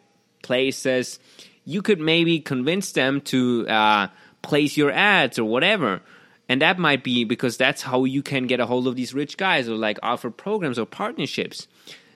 places, 0.42 1.18
you 1.64 1.82
could 1.82 2.00
maybe 2.00 2.40
convince 2.40 2.92
them 2.92 3.20
to 3.20 3.66
uh, 3.68 4.08
place 4.42 4.76
your 4.76 4.90
ads 4.90 5.38
or 5.38 5.44
whatever. 5.44 6.00
And 6.50 6.60
that 6.62 6.80
might 6.80 7.04
be 7.04 7.22
because 7.22 7.56
that's 7.56 7.82
how 7.82 8.02
you 8.02 8.24
can 8.24 8.48
get 8.48 8.58
a 8.58 8.66
hold 8.66 8.88
of 8.88 8.96
these 8.96 9.14
rich 9.14 9.36
guys 9.36 9.68
or 9.68 9.76
like 9.76 10.00
offer 10.02 10.32
programs 10.32 10.80
or 10.80 10.84
partnerships. 10.84 11.68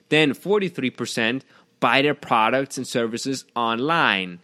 Then 0.09 0.33
43% 0.33 1.43
buy 1.79 2.01
their 2.01 2.13
products 2.13 2.77
and 2.77 2.85
services 2.85 3.45
online. 3.55 4.39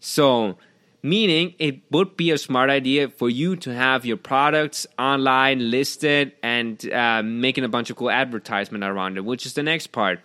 So, 0.00 0.58
meaning 1.04 1.54
it 1.60 1.82
would 1.92 2.16
be 2.16 2.32
a 2.32 2.36
smart 2.36 2.68
idea 2.68 3.10
for 3.10 3.30
you 3.30 3.54
to 3.54 3.72
have 3.72 4.04
your 4.04 4.16
products 4.16 4.88
online 4.98 5.70
listed 5.70 6.32
and 6.42 6.92
uh, 6.92 7.22
making 7.22 7.62
a 7.62 7.68
bunch 7.68 7.90
of 7.90 7.96
cool 7.96 8.10
advertisement 8.10 8.82
around 8.82 9.18
it, 9.18 9.24
which 9.24 9.46
is 9.46 9.54
the 9.54 9.62
next 9.62 9.92
part. 9.92 10.18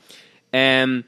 Um, 0.51 1.03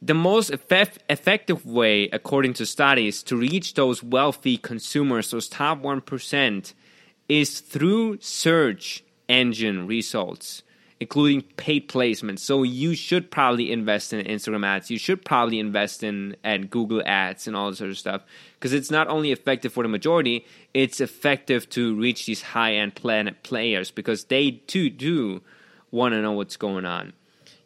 the 0.00 0.14
most 0.14 0.50
effect- 0.50 1.00
effective 1.10 1.66
way, 1.66 2.08
according 2.12 2.52
to 2.54 2.66
studies, 2.66 3.20
to 3.24 3.36
reach 3.36 3.74
those 3.74 4.00
wealthy 4.00 4.58
consumers, 4.58 5.32
those 5.32 5.48
top 5.48 5.82
1%, 5.82 6.72
is 7.40 7.60
through 7.60 8.18
search 8.20 9.02
engine 9.26 9.86
results, 9.86 10.62
including 11.00 11.40
paid 11.56 11.88
placements. 11.88 12.40
So 12.40 12.62
you 12.62 12.94
should 12.94 13.30
probably 13.30 13.72
invest 13.72 14.12
in 14.12 14.26
Instagram 14.26 14.66
ads. 14.66 14.90
You 14.90 14.98
should 14.98 15.24
probably 15.24 15.58
invest 15.58 16.02
in 16.02 16.36
and 16.44 16.68
Google 16.68 17.02
ads 17.06 17.46
and 17.46 17.56
all 17.56 17.70
this 17.70 17.78
sort 17.78 17.90
of 17.90 17.96
stuff 17.96 18.22
because 18.54 18.74
it's 18.74 18.90
not 18.90 19.08
only 19.08 19.32
effective 19.32 19.72
for 19.72 19.82
the 19.82 19.88
majority, 19.88 20.44
it's 20.74 21.00
effective 21.00 21.70
to 21.70 21.98
reach 21.98 22.26
these 22.26 22.42
high 22.42 22.74
end 22.74 22.96
planet 22.96 23.42
players 23.42 23.90
because 23.90 24.24
they 24.24 24.50
too 24.50 24.90
do 24.90 25.40
want 25.90 26.12
to 26.12 26.20
know 26.20 26.32
what's 26.32 26.58
going 26.58 26.84
on. 26.84 27.14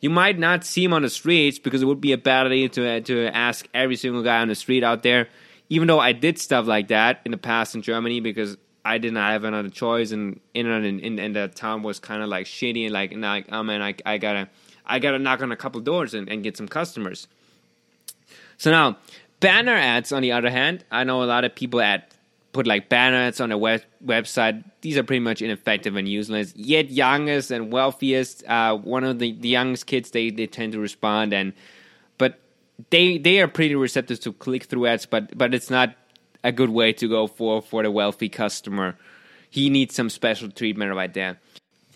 You 0.01 0.11
might 0.11 0.39
not 0.39 0.65
see 0.65 0.85
them 0.85 0.93
on 0.93 1.03
the 1.03 1.11
streets 1.11 1.59
because 1.59 1.83
it 1.83 1.87
would 1.87 2.01
be 2.01 2.13
a 2.13 2.19
bad 2.19 2.47
idea 2.47 2.69
to 2.69 3.01
to 3.01 3.27
ask 3.35 3.67
every 3.75 3.97
single 3.97 4.23
guy 4.23 4.43
on 4.43 4.47
the 4.47 4.55
street 4.55 4.85
out 4.85 5.03
there. 5.03 5.29
Even 5.69 5.89
though 5.89 5.99
I 5.99 6.13
did 6.13 6.39
stuff 6.39 6.69
like 6.69 6.87
that 6.89 7.21
in 7.25 7.33
the 7.33 7.39
past 7.39 7.75
in 7.75 7.83
Germany 7.83 8.21
because 8.21 8.57
I 8.87 8.99
did 8.99 9.13
not 9.13 9.33
have 9.33 9.43
another 9.43 9.69
choice, 9.69 10.13
and 10.13 10.41
in, 10.55 10.67
in, 10.67 11.19
in 11.19 11.33
that 11.33 11.57
town 11.57 11.83
was 11.83 11.99
kind 11.99 12.23
of 12.23 12.29
like 12.29 12.47
shitty, 12.47 12.85
and 12.85 12.93
like, 12.93 13.11
and 13.13 13.21
like, 13.21 13.47
oh 13.51 13.65
man, 13.65 13.83
I, 13.83 13.95
I 14.07 14.19
gotta, 14.19 14.49
I 14.87 15.01
gotta 15.01 15.19
knock 15.19 15.43
on 15.43 15.51
a 15.51 15.57
couple 15.57 15.81
doors 15.81 16.15
and, 16.15 16.29
and 16.29 16.45
get 16.45 16.57
some 16.57 16.69
customers. 16.69 17.27
So 18.59 18.71
now, 18.71 18.99
banner 19.41 19.75
ads, 19.75 20.13
on 20.13 20.23
the 20.23 20.31
other 20.31 20.51
hand, 20.51 20.85
I 20.91 21.03
know 21.03 21.23
a 21.23 21.27
lot 21.27 21.45
of 21.45 21.55
people 21.55 21.81
at 21.81 22.13
put 22.53 22.67
like 22.67 22.89
banner 22.89 23.17
ads 23.17 23.41
on 23.41 23.49
their 23.49 23.59
web, 23.59 23.83
website. 24.05 24.65
These 24.83 24.97
are 24.97 25.03
pretty 25.03 25.21
much 25.21 25.43
ineffective 25.43 25.97
and 25.97 26.09
useless. 26.09 26.55
Yet 26.55 26.89
youngest 26.91 27.51
and 27.51 27.73
wealthiest, 27.73 28.47
uh, 28.47 28.77
one 28.77 29.03
of 29.03 29.19
the, 29.19 29.33
the 29.33 29.49
youngest 29.49 29.87
kids, 29.87 30.13
they, 30.13 30.31
they 30.31 30.47
tend 30.47 30.73
to 30.73 30.79
respond 30.79 31.35
and, 31.35 31.53
but 32.19 32.39
they 32.91 33.19
they 33.19 33.41
are 33.41 33.49
pretty 33.49 33.75
receptive 33.75 34.21
to 34.21 34.33
click 34.33 34.65
through 34.65 34.87
ads, 34.87 35.07
but 35.07 35.37
but 35.37 35.55
it's 35.55 35.71
not 35.71 35.95
a 36.47 36.53
good 36.53 36.71
way 36.71 36.93
to 36.93 37.09
go 37.09 37.27
for 37.27 37.61
for 37.61 37.83
the 37.83 37.91
wealthy 37.91 38.29
customer. 38.29 38.97
He 39.51 39.69
needs 39.69 39.95
some 39.95 40.09
special 40.09 40.49
treatment 40.49 40.95
right 40.95 41.13
there. 41.13 41.41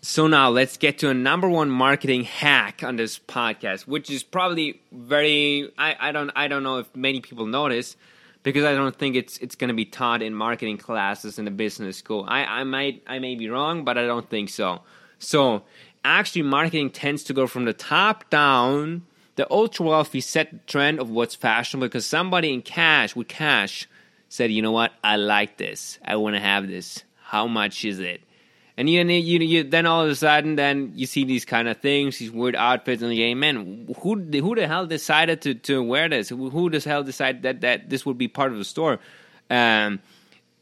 So 0.03 0.27
now 0.27 0.51
let's 0.51 0.77
get 0.77 0.99
to 0.99 1.11
a 1.11 1.15
number 1.15 1.49
one 1.49 1.71
marketing 1.71 2.25
hack 2.25 2.83
on 2.83 2.97
this 2.97 3.19
podcast, 3.19 3.83
which 3.83 4.11
is 4.11 4.25
probably 4.25 4.81
very 4.91 5.71
I, 5.79 6.09
I 6.09 6.13
don't 6.13 6.31
I 6.35 6.49
don't 6.49 6.65
know 6.65 6.79
if 6.79 6.95
many 6.97 7.21
people 7.21 7.47
notice 7.47 7.97
because 8.43 8.65
I 8.65 8.75
don't 8.75 8.97
think 8.97 9.15
it's 9.15 9.39
it's 9.39 9.55
gonna 9.55 9.75
be 9.75 9.85
taught 9.85 10.21
in 10.21 10.35
marketing 10.35 10.79
classes 10.79 11.39
in 11.39 11.45
the 11.45 11.53
business 11.53 11.97
school. 11.99 12.25
I, 12.27 12.45
I 12.45 12.65
might 12.65 13.03
I 13.07 13.21
may 13.21 13.37
be 13.37 13.49
wrong, 13.49 13.85
but 13.85 13.97
I 13.97 14.07
don't 14.07 14.29
think 14.29 14.49
so. 14.49 14.81
So 15.21 15.63
actually 16.05 16.43
marketing 16.43 16.91
tends 16.91 17.23
to 17.25 17.33
go 17.33 17.47
from 17.47 17.67
the 17.67 17.73
top 17.73 18.29
down. 18.31 19.03
The 19.37 19.47
ultra 19.51 19.87
wealthy 19.87 20.21
set 20.21 20.51
the 20.51 20.59
trend 20.67 20.99
of 20.99 21.09
what's 21.09 21.37
fashionable 21.37 21.87
because 21.87 22.05
somebody 22.05 22.53
in 22.53 22.63
cash 22.63 23.15
with 23.15 23.29
cash 23.29 23.89
said, 24.31 24.51
you 24.51 24.63
know 24.63 24.73
what, 24.73 24.93
I 25.05 25.17
like 25.17 25.59
this. 25.59 25.99
I 26.03 26.17
wanna 26.17 26.41
have 26.41 26.67
this. 26.67 27.05
How 27.23 27.47
much 27.47 27.85
is 27.85 27.99
it? 27.99 28.23
And 28.79 28.89
you, 28.89 29.05
you, 29.05 29.41
you, 29.41 29.65
then 29.65 29.85
all 29.85 30.05
of 30.05 30.11
a 30.11 30.15
sudden, 30.15 30.57
then 30.57 30.93
you 30.95 31.05
see 31.05 31.25
these 31.25 31.45
kind 31.45 31.69
of 31.69 31.77
things, 31.77 32.17
these 32.17 32.31
weird 32.31 32.57
outfits, 32.57 33.03
and 33.03 33.15
you 33.15 33.37
man, 33.37 33.87
who, 34.01 34.15
who 34.15 34.55
the 34.55 34.67
hell 34.67 34.87
decided 34.87 35.43
to, 35.43 35.55
to 35.55 35.83
wear 35.83 36.09
this? 36.09 36.31
Who, 36.31 36.71
the 36.71 36.81
hell 36.81 37.03
decided 37.03 37.43
that, 37.43 37.61
that 37.61 37.91
this 37.91 38.07
would 38.07 38.17
be 38.17 38.27
part 38.27 38.53
of 38.53 38.57
the 38.57 38.65
store? 38.65 38.99
Um, 39.51 40.01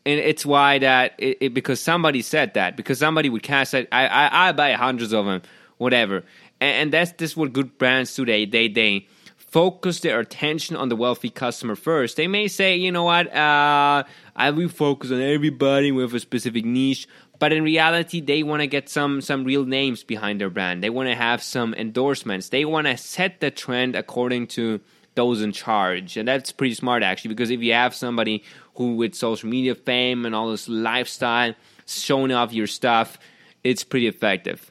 and 0.09 0.21
it's 0.21 0.47
why 0.47 0.79
that 0.79 1.15
it, 1.19 1.39
it, 1.41 1.55
because 1.55 1.81
somebody 1.81 2.23
said 2.23 2.55
that 2.55 2.77
because 2.77 2.99
somebody 2.99 3.29
would 3.29 3.43
cast 3.43 3.73
that 3.73 3.89
I, 3.93 4.07
I 4.07 4.49
I 4.49 4.53
buy 4.53 4.73
hundreds 4.73 5.13
of 5.13 5.27
them, 5.27 5.43
whatever, 5.77 6.25
and, 6.61 6.77
and 6.77 6.93
that's 6.93 7.13
this 7.13 7.37
what 7.37 7.53
good 7.53 7.77
brands 7.77 8.15
do. 8.15 8.25
They 8.25 8.47
they 8.47 8.69
they 8.69 9.07
focus 9.49 10.01
their 10.01 10.21
attention 10.21 10.77
on 10.77 10.89
the 10.89 10.97
wealthy 10.97 11.31
customer 11.31 11.75
first. 11.75 12.17
They 12.17 12.29
may 12.29 12.49
say, 12.49 12.77
you 12.77 12.93
know 12.93 13.05
what, 13.05 13.35
uh, 13.35 14.05
I 14.37 14.51
will 14.51 14.69
focus 14.69 15.11
on 15.11 15.21
everybody 15.21 15.91
with 15.91 16.15
a 16.15 16.21
specific 16.21 16.65
niche, 16.65 17.09
but 17.39 17.53
in 17.53 17.63
reality 17.63 18.21
they 18.21 18.43
want 18.43 18.61
to 18.61 18.67
get 18.67 18.89
some 18.89 19.21
some 19.21 19.45
real 19.45 19.65
names 19.65 20.05
behind 20.05 20.41
their 20.41 20.51
brand. 20.51 20.83
They 20.83 20.91
want 20.91 21.09
to 21.09 21.15
have 21.15 21.43
some 21.43 21.75
endorsements. 21.75 22.51
They 22.51 22.65
want 22.65 22.87
to 22.87 22.97
set 22.97 23.41
the 23.41 23.51
trend 23.51 23.97
according 23.97 24.49
to 24.49 24.81
those 25.15 25.43
in 25.43 25.51
charge 25.51 26.17
and 26.17 26.29
that's 26.29 26.53
pretty 26.53 26.75
smart 26.75 27.03
actually 27.03 27.31
because 27.31 27.51
if 27.51 27.61
you 27.61 27.73
have 27.73 27.93
somebody 27.93 28.45
who 28.77 28.95
with 28.95 29.17
social 29.17 29.49
media 29.49 29.75
fame 29.75 30.25
and 30.25 30.33
all 30.33 30.49
this 30.49 30.69
lifestyle 30.69 31.53
showing 31.87 32.31
off 32.31 32.53
your 32.53 32.69
stuff 32.69 33.19
it's 33.65 33.83
pretty 33.83 34.07
effective 34.07 34.71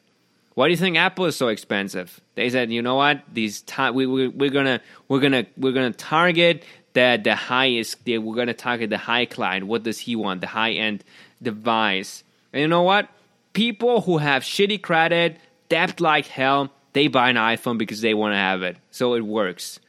why 0.58 0.68
do 0.68 0.72
you 0.72 0.78
think 0.78 0.98
apple 0.98 1.26
is 1.26 1.36
so 1.36 1.48
expensive 1.50 2.20
they 2.36 2.50
said 2.50 2.72
you 2.72 2.82
know 2.82 2.96
what 2.96 3.22
these 3.32 3.62
time 3.62 3.94
we, 3.94 4.06
we, 4.06 4.28
we're 4.28 4.50
gonna 4.50 4.82
we're 5.08 5.20
gonna 5.20 5.46
we're 5.56 5.72
gonna 5.72 5.92
target 5.92 6.64
the 6.94 7.20
the 7.24 7.36
highest 7.36 7.98
we're 8.06 8.36
gonna 8.36 8.54
target 8.54 8.90
the 8.90 8.98
high 8.98 9.26
client 9.26 9.68
what 9.68 9.84
does 9.84 10.00
he 10.00 10.16
want 10.16 10.42
the 10.42 10.48
high 10.48 10.72
end 10.72 11.04
device 11.42 12.24
and 12.54 12.62
you 12.62 12.68
know 12.68 12.84
what? 12.84 13.10
People 13.54 14.02
who 14.02 14.18
have 14.18 14.44
shitty 14.44 14.82
credit, 14.82 15.38
debt 15.70 16.00
like 16.00 16.28
hell, 16.28 16.72
they 16.94 17.08
buy 17.08 17.30
an 17.30 17.36
iPhone 17.36 17.78
because 17.78 18.02
they 18.02 18.14
want 18.14 18.34
to 18.34 18.38
have 18.38 18.64
it. 18.64 18.78
So 18.92 19.14
it 19.14 19.22
works. 19.22 19.80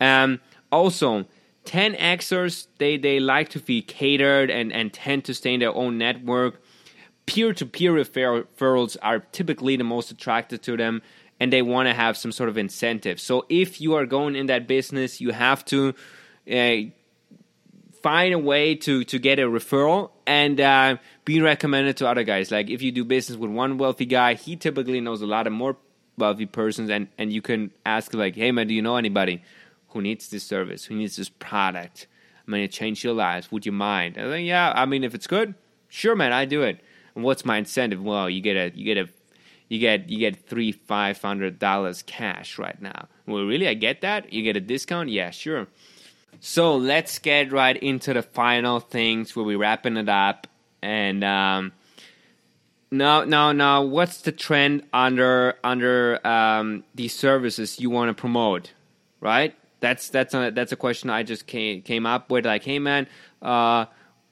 Um, 0.00 0.40
also, 0.72 1.26
10Xers, 1.66 2.66
they, 2.78 2.96
they 2.96 3.20
like 3.20 3.50
to 3.50 3.60
be 3.60 3.82
catered 3.82 4.50
and, 4.50 4.72
and 4.72 4.92
tend 4.92 5.24
to 5.26 5.34
stay 5.34 5.54
in 5.54 5.60
their 5.60 5.74
own 5.74 5.98
network. 5.98 6.60
Peer 7.28 7.52
to 7.52 7.66
peer 7.66 7.92
referrals 7.92 8.96
are 9.02 9.18
typically 9.18 9.76
the 9.76 9.84
most 9.84 10.10
attractive 10.10 10.62
to 10.62 10.78
them, 10.78 11.02
and 11.38 11.52
they 11.52 11.60
want 11.60 11.86
to 11.88 11.94
have 11.94 12.16
some 12.16 12.32
sort 12.32 12.48
of 12.48 12.56
incentive. 12.56 13.20
So 13.20 13.44
if 13.50 13.82
you 13.82 13.94
are 13.96 14.06
going 14.06 14.34
in 14.34 14.46
that 14.46 14.66
business, 14.66 15.20
you 15.20 15.32
have 15.32 15.62
to 15.66 15.94
uh, 16.50 16.76
find 18.02 18.32
a 18.32 18.38
way 18.38 18.74
to 18.76 19.04
to 19.04 19.18
get 19.18 19.38
a 19.38 19.42
referral 19.42 20.10
and 20.26 20.58
uh, 20.58 20.96
be 21.26 21.42
recommended 21.42 21.98
to 21.98 22.08
other 22.08 22.24
guys. 22.24 22.50
Like 22.50 22.70
if 22.70 22.80
you 22.80 22.92
do 22.92 23.04
business 23.04 23.36
with 23.36 23.50
one 23.50 23.76
wealthy 23.76 24.06
guy, 24.06 24.32
he 24.32 24.56
typically 24.56 25.00
knows 25.00 25.20
a 25.20 25.26
lot 25.26 25.46
of 25.46 25.52
more 25.52 25.76
wealthy 26.16 26.46
persons, 26.46 26.88
and 26.88 27.08
and 27.18 27.30
you 27.30 27.42
can 27.42 27.72
ask 27.84 28.14
like, 28.14 28.36
hey 28.36 28.52
man, 28.52 28.68
do 28.68 28.74
you 28.74 28.80
know 28.80 28.96
anybody 28.96 29.42
who 29.88 30.00
needs 30.00 30.30
this 30.30 30.44
service, 30.44 30.86
who 30.86 30.94
needs 30.94 31.16
this 31.16 31.28
product? 31.28 32.06
I'm 32.46 32.52
gonna 32.52 32.68
change 32.68 33.04
your 33.04 33.12
lives. 33.12 33.52
Would 33.52 33.66
you 33.66 33.72
mind? 33.72 34.16
I 34.16 34.24
like, 34.24 34.46
yeah, 34.46 34.72
I 34.74 34.86
mean, 34.86 35.04
if 35.04 35.14
it's 35.14 35.26
good, 35.26 35.54
sure, 35.88 36.16
man, 36.16 36.32
I 36.32 36.46
do 36.46 36.62
it. 36.62 36.80
What's 37.22 37.44
my 37.44 37.58
incentive? 37.58 38.02
Well, 38.02 38.30
you 38.30 38.40
get 38.40 38.56
a 38.56 38.76
you 38.76 38.84
get 38.84 38.98
a 38.98 39.08
you 39.68 39.78
get 39.78 40.08
you 40.08 40.18
get 40.18 40.46
three 40.46 40.72
five 40.72 41.20
hundred 41.20 41.58
dollars 41.58 42.02
cash 42.02 42.58
right 42.58 42.80
now. 42.80 43.08
Well, 43.26 43.44
really, 43.44 43.68
I 43.68 43.74
get 43.74 44.00
that. 44.02 44.32
You 44.32 44.42
get 44.42 44.56
a 44.56 44.60
discount. 44.60 45.10
Yeah, 45.10 45.30
sure. 45.30 45.66
So 46.40 46.76
let's 46.76 47.18
get 47.18 47.52
right 47.52 47.76
into 47.76 48.14
the 48.14 48.22
final 48.22 48.80
things 48.80 49.34
where 49.34 49.44
we're 49.44 49.58
wrapping 49.58 49.96
it 49.96 50.08
up. 50.08 50.46
And 50.80 51.24
um, 51.24 51.72
now, 52.90 53.24
now, 53.24 53.52
now, 53.52 53.82
what's 53.82 54.18
the 54.18 54.32
trend 54.32 54.84
under 54.92 55.54
under 55.64 56.24
um, 56.26 56.84
these 56.94 57.14
services 57.14 57.80
you 57.80 57.90
want 57.90 58.08
to 58.08 58.14
promote? 58.14 58.72
Right? 59.20 59.54
That's 59.80 60.08
that's 60.08 60.34
a 60.34 60.50
that's 60.50 60.72
a 60.72 60.76
question 60.76 61.10
I 61.10 61.24
just 61.24 61.46
came 61.46 61.82
came 61.82 62.06
up 62.06 62.30
with. 62.30 62.46
Like, 62.46 62.64
hey 62.64 62.78
man, 62.78 63.08
uh, 63.42 63.86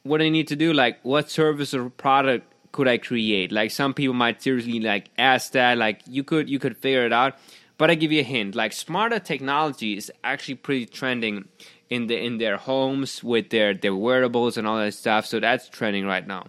what 0.05 0.19
do 0.19 0.25
I 0.25 0.29
need 0.29 0.49
to 0.49 0.57
do? 0.57 0.73
Like, 0.73 1.01
what 1.03 1.31
service 1.31 1.75
or 1.75 1.91
product 1.91 2.47
could 2.77 2.89
I 2.89 2.99
create? 2.99 3.53
Like, 3.53 3.71
some 3.71 3.95
people 3.95 4.15
might 4.15 4.43
seriously 4.43 4.81
like 4.81 5.09
ask 5.17 5.53
that. 5.53 5.79
Like, 5.79 6.03
you 6.07 6.23
could 6.23 6.47
you 6.51 6.59
could 6.59 6.77
figure 6.77 7.07
it 7.07 7.13
out. 7.13 7.39
But 7.79 7.91
I 7.91 7.95
give 7.95 8.13
you 8.13 8.21
a 8.21 8.31
hint. 8.35 8.55
Like, 8.55 8.75
smarter 8.75 9.19
technology 9.19 9.97
is 9.97 10.13
actually 10.23 10.57
pretty 10.57 10.85
trending 10.85 11.49
in 11.89 12.07
the 12.07 12.23
in 12.23 12.37
their 12.37 12.59
homes 12.59 13.25
with 13.25 13.49
their 13.49 13.73
their 13.73 13.95
wearables 13.95 14.59
and 14.59 14.67
all 14.67 14.77
that 14.77 14.93
stuff. 14.93 15.25
So 15.25 15.41
that's 15.41 15.71
trending 15.71 16.05
right 16.05 16.27
now. 16.27 16.49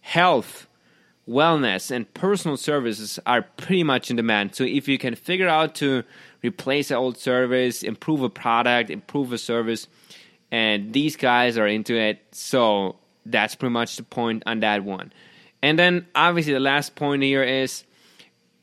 Health, 0.00 0.66
wellness, 1.28 1.92
and 1.92 2.12
personal 2.14 2.56
services 2.56 3.20
are 3.24 3.42
pretty 3.42 3.84
much 3.84 4.10
in 4.10 4.16
demand. 4.16 4.56
So 4.56 4.64
if 4.64 4.88
you 4.88 4.98
can 4.98 5.14
figure 5.14 5.48
out 5.48 5.76
to 5.76 6.02
replace 6.42 6.90
an 6.90 6.96
old 6.96 7.16
service, 7.16 7.84
improve 7.84 8.22
a 8.22 8.28
product, 8.28 8.90
improve 8.90 9.32
a 9.32 9.38
service, 9.38 9.86
and 10.50 10.92
these 10.92 11.14
guys 11.14 11.56
are 11.56 11.68
into 11.68 11.94
it. 11.94 12.18
So 12.32 12.96
that's 13.24 13.54
pretty 13.54 13.72
much 13.72 13.96
the 13.96 14.02
point 14.02 14.42
on 14.46 14.60
that 14.60 14.82
one. 14.82 15.12
And 15.62 15.78
then 15.78 16.06
obviously 16.14 16.52
the 16.52 16.60
last 16.60 16.94
point 16.94 17.22
here 17.22 17.42
is 17.42 17.84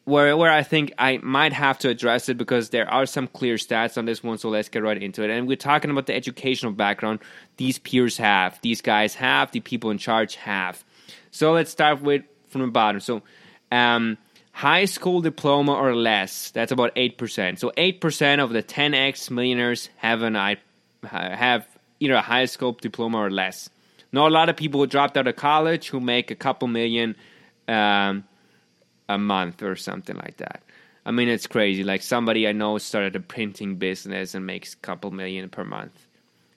where 0.07 0.37
where 0.37 0.51
I 0.51 0.63
think 0.63 0.93
I 0.97 1.17
might 1.17 1.51
have 1.51 1.79
to 1.79 1.89
address 1.89 2.29
it 2.29 2.37
because 2.37 2.69
there 2.69 2.89
are 2.89 3.05
some 3.05 3.27
clear 3.27 3.55
stats 3.55 3.97
on 3.97 4.05
this 4.05 4.23
one. 4.23 4.37
So 4.37 4.49
let's 4.49 4.69
get 4.69 4.81
right 4.81 5.01
into 5.01 5.23
it. 5.23 5.29
And 5.29 5.47
we're 5.47 5.57
talking 5.57 5.91
about 5.91 6.05
the 6.05 6.15
educational 6.15 6.71
background 6.71 7.19
these 7.57 7.77
peers 7.77 8.17
have, 8.17 8.59
these 8.61 8.81
guys 8.81 9.15
have, 9.15 9.51
the 9.51 9.59
people 9.59 9.91
in 9.91 9.97
charge 9.97 10.35
have. 10.35 10.83
So 11.31 11.51
let's 11.51 11.71
start 11.71 12.01
with 12.01 12.23
from 12.47 12.61
the 12.61 12.67
bottom. 12.67 13.01
So 13.01 13.21
um, 13.69 14.17
high 14.53 14.85
school 14.85 15.19
diploma 15.19 15.73
or 15.73 15.93
less. 15.93 16.51
That's 16.51 16.71
about 16.71 16.93
eight 16.95 17.17
percent. 17.17 17.59
So 17.59 17.73
eight 17.75 17.99
percent 17.99 18.39
of 18.39 18.51
the 18.51 18.63
10x 18.63 19.29
millionaires 19.29 19.89
have 19.97 20.21
an 20.21 20.37
I 20.37 20.57
have 21.03 21.67
either 21.99 22.13
a 22.13 22.21
high 22.21 22.45
school 22.45 22.71
diploma 22.71 23.17
or 23.17 23.29
less. 23.29 23.69
Not 24.11 24.27
a 24.27 24.33
lot 24.33 24.49
of 24.49 24.55
people 24.55 24.79
who 24.79 24.87
dropped 24.87 25.17
out 25.17 25.27
of 25.27 25.35
college 25.35 25.89
who 25.89 25.99
make 25.99 26.31
a 26.31 26.35
couple 26.35 26.67
million. 26.67 27.15
Um, 27.67 28.23
a 29.09 29.17
month 29.17 29.63
or 29.63 29.75
something 29.75 30.15
like 30.15 30.37
that. 30.37 30.63
I 31.05 31.11
mean, 31.11 31.29
it's 31.29 31.47
crazy. 31.47 31.83
Like 31.83 32.01
somebody 32.01 32.47
I 32.47 32.51
know 32.51 32.77
started 32.77 33.15
a 33.15 33.19
printing 33.19 33.75
business 33.75 34.35
and 34.35 34.45
makes 34.45 34.73
a 34.73 34.77
couple 34.77 35.11
million 35.11 35.47
per 35.49 35.63
month, 35.63 36.07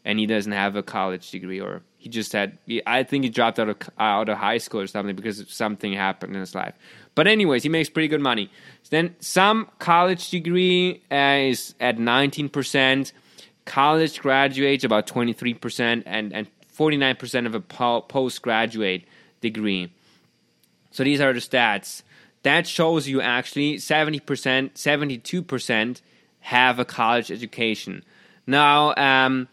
and 0.05 0.19
he 0.19 0.27
doesn't 0.27 0.53
have 0.53 0.75
a 0.75 0.83
college 0.83 1.31
degree, 1.31 1.61
or 1.61 1.83
he 1.99 2.09
just 2.09 2.33
had. 2.33 2.59
I 2.87 3.05
think 3.05 3.25
he 3.25 3.31
dropped 3.31 3.61
out 3.61 3.69
of 3.69 3.77
out 3.99 4.29
of 4.29 4.39
high 4.39 4.59
school 4.59 4.81
or 4.81 4.89
something 4.89 5.15
because 5.15 5.45
something 5.49 5.93
happened 5.93 6.35
in 6.35 6.41
his 6.41 6.55
life. 6.55 6.75
But 7.15 7.29
anyways, 7.29 7.63
he 7.63 7.69
makes 7.69 7.89
pretty 7.89 8.09
good 8.09 8.21
money. 8.21 8.51
Then 8.91 9.15
some 9.21 9.69
college 9.79 10.31
degree 10.31 11.03
uh, 11.13 11.49
is 11.49 11.75
at 11.79 11.99
nineteen 11.99 12.49
percent. 12.49 13.13
College 13.67 14.21
graduates 14.21 14.83
about 14.83 15.07
twenty 15.07 15.33
three 15.33 15.55
percent, 15.55 16.03
and 16.07 16.33
and 16.33 16.49
forty 16.81 16.97
nine 16.97 17.17
percent 17.17 17.47
of 17.47 17.55
a 17.55 17.61
postgraduate 17.61 19.03
degree. 19.43 19.93
So 20.91 21.05
these 21.05 21.21
are 21.21 21.35
the 21.35 21.41
stats 21.41 22.03
that 22.43 22.67
shows 22.67 23.07
you 23.07 23.21
actually 23.21 23.77
70%, 23.77 24.21
72% 24.73 26.01
have 26.41 26.79
a 26.79 26.85
college 26.85 27.31
education. 27.31 28.03
Now, 28.47 28.95
um, 28.97 29.49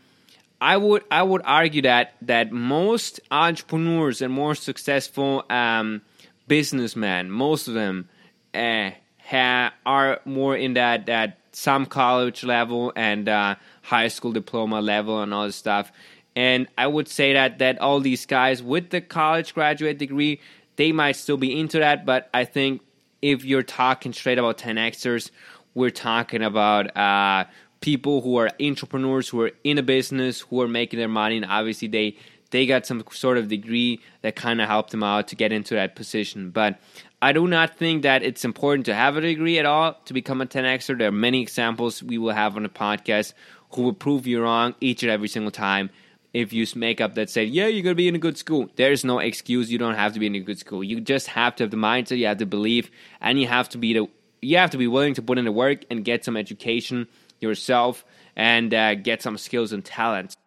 I 0.59 0.77
would 0.77 1.03
I 1.11 1.21
would 1.21 1.41
argue 1.43 1.83
that 1.83 2.13
that 2.23 2.51
most 2.51 3.19
entrepreneurs 3.29 4.21
and 4.21 4.33
more 4.33 4.55
successful 4.55 5.43
um, 5.49 6.01
businessmen, 6.47 7.29
most 7.29 7.67
of 7.67 7.73
them, 7.73 8.09
uh, 8.55 8.91
ha- 9.19 9.73
are 9.85 10.21
more 10.25 10.55
in 10.55 10.73
that 10.73 11.05
that 11.07 11.37
some 11.51 11.85
college 11.85 12.43
level 12.43 12.91
and 12.95 13.29
uh, 13.29 13.55
high 13.83 14.07
school 14.07 14.31
diploma 14.31 14.81
level 14.81 15.21
and 15.21 15.33
all 15.33 15.45
this 15.45 15.57
stuff. 15.57 15.91
And 16.37 16.67
I 16.77 16.85
would 16.85 17.07
say 17.07 17.33
that 17.33 17.57
that 17.57 17.81
all 17.81 17.99
these 17.99 18.27
guys 18.27 18.61
with 18.61 18.91
the 18.91 19.01
college 19.01 19.55
graduate 19.55 19.97
degree, 19.97 20.39
they 20.75 20.91
might 20.91 21.15
still 21.15 21.35
be 21.35 21.59
into 21.59 21.79
that, 21.79 22.05
but 22.05 22.29
I 22.31 22.45
think 22.45 22.83
if 23.23 23.43
you're 23.43 23.63
talking 23.63 24.13
straight 24.13 24.37
about 24.37 24.59
10xers, 24.59 25.31
we're 25.73 25.89
talking 25.89 26.43
about 26.43 26.95
uh, 26.95 27.45
people 27.81 28.21
who 28.21 28.37
are 28.37 28.51
entrepreneurs, 28.61 29.27
who 29.27 29.41
are 29.41 29.51
in 29.63 29.79
a 29.79 29.81
business, 29.81 30.41
who 30.41 30.61
are 30.61 30.67
making 30.67 30.99
their 30.99 31.07
money, 31.07 31.37
and 31.37 31.45
obviously 31.45 31.87
they 31.87 32.15
they 32.51 32.67
got 32.67 32.85
some 32.85 33.03
sort 33.09 33.39
of 33.39 33.47
degree 33.47 33.99
that 34.21 34.35
kind 34.35 34.61
of 34.61 34.67
helped 34.67 34.91
them 34.91 35.01
out 35.01 35.29
to 35.29 35.35
get 35.35 35.51
into 35.51 35.73
that 35.73 35.95
position. 35.95 36.51
But 36.51 36.79
I 37.19 37.33
do 37.33 37.47
not 37.47 37.77
think 37.77 38.03
that 38.03 38.21
it's 38.21 38.45
important 38.45 38.85
to 38.85 38.93
have 38.93 39.17
a 39.17 39.21
degree 39.21 39.57
at 39.57 39.65
all 39.65 39.95
to 40.05 40.13
become 40.13 40.39
a 40.41 40.45
10xer. 40.45 40.99
There 40.99 41.07
are 41.07 41.11
many 41.11 41.41
examples 41.41 42.03
we 42.03 42.19
will 42.19 42.33
have 42.33 42.55
on 42.55 42.61
the 42.61 42.69
podcast 42.69 43.33
who 43.71 43.81
will 43.81 43.93
prove 43.93 44.27
you 44.27 44.39
wrong 44.39 44.75
each 44.79 45.01
and 45.01 45.11
every 45.11 45.27
single 45.27 45.51
time. 45.51 45.89
If 46.37 46.53
you 46.53 46.67
make 46.75 47.01
up 47.01 47.15
that 47.15 47.31
say, 47.31 47.45
yeah, 47.45 47.65
you're 47.65 47.81
gonna 47.81 47.95
be 47.95 48.07
in 48.07 48.13
a 48.13 48.19
good 48.19 48.37
school, 48.37 48.69
there's 48.75 49.03
no 49.03 49.17
excuse. 49.17 49.71
You 49.71 49.79
don't 49.79 49.95
have 49.95 50.13
to 50.13 50.19
be 50.19 50.27
in 50.27 50.35
a 50.35 50.39
good 50.39 50.59
school. 50.59 50.83
You 50.83 51.01
just 51.01 51.27
have 51.29 51.55
to 51.55 51.63
have 51.63 51.71
the 51.71 51.77
mindset. 51.77 52.17
You 52.17 52.27
have 52.27 52.37
to 52.37 52.45
believe, 52.45 52.91
and 53.19 53.41
you 53.41 53.47
have 53.47 53.69
to 53.69 53.79
be 53.79 53.93
the 53.93 54.07
you 54.41 54.57
have 54.57 54.69
to 54.69 54.77
be 54.77 54.87
willing 54.87 55.15
to 55.15 55.23
put 55.23 55.39
in 55.39 55.45
the 55.45 55.51
work 55.51 55.85
and 55.89 56.05
get 56.05 56.23
some 56.23 56.37
education 56.37 57.07
yourself 57.39 58.05
and 58.35 58.71
uh, 58.71 58.93
get 58.93 59.23
some 59.23 59.37
skills 59.37 59.73
and 59.73 59.83
talents. 59.83 60.37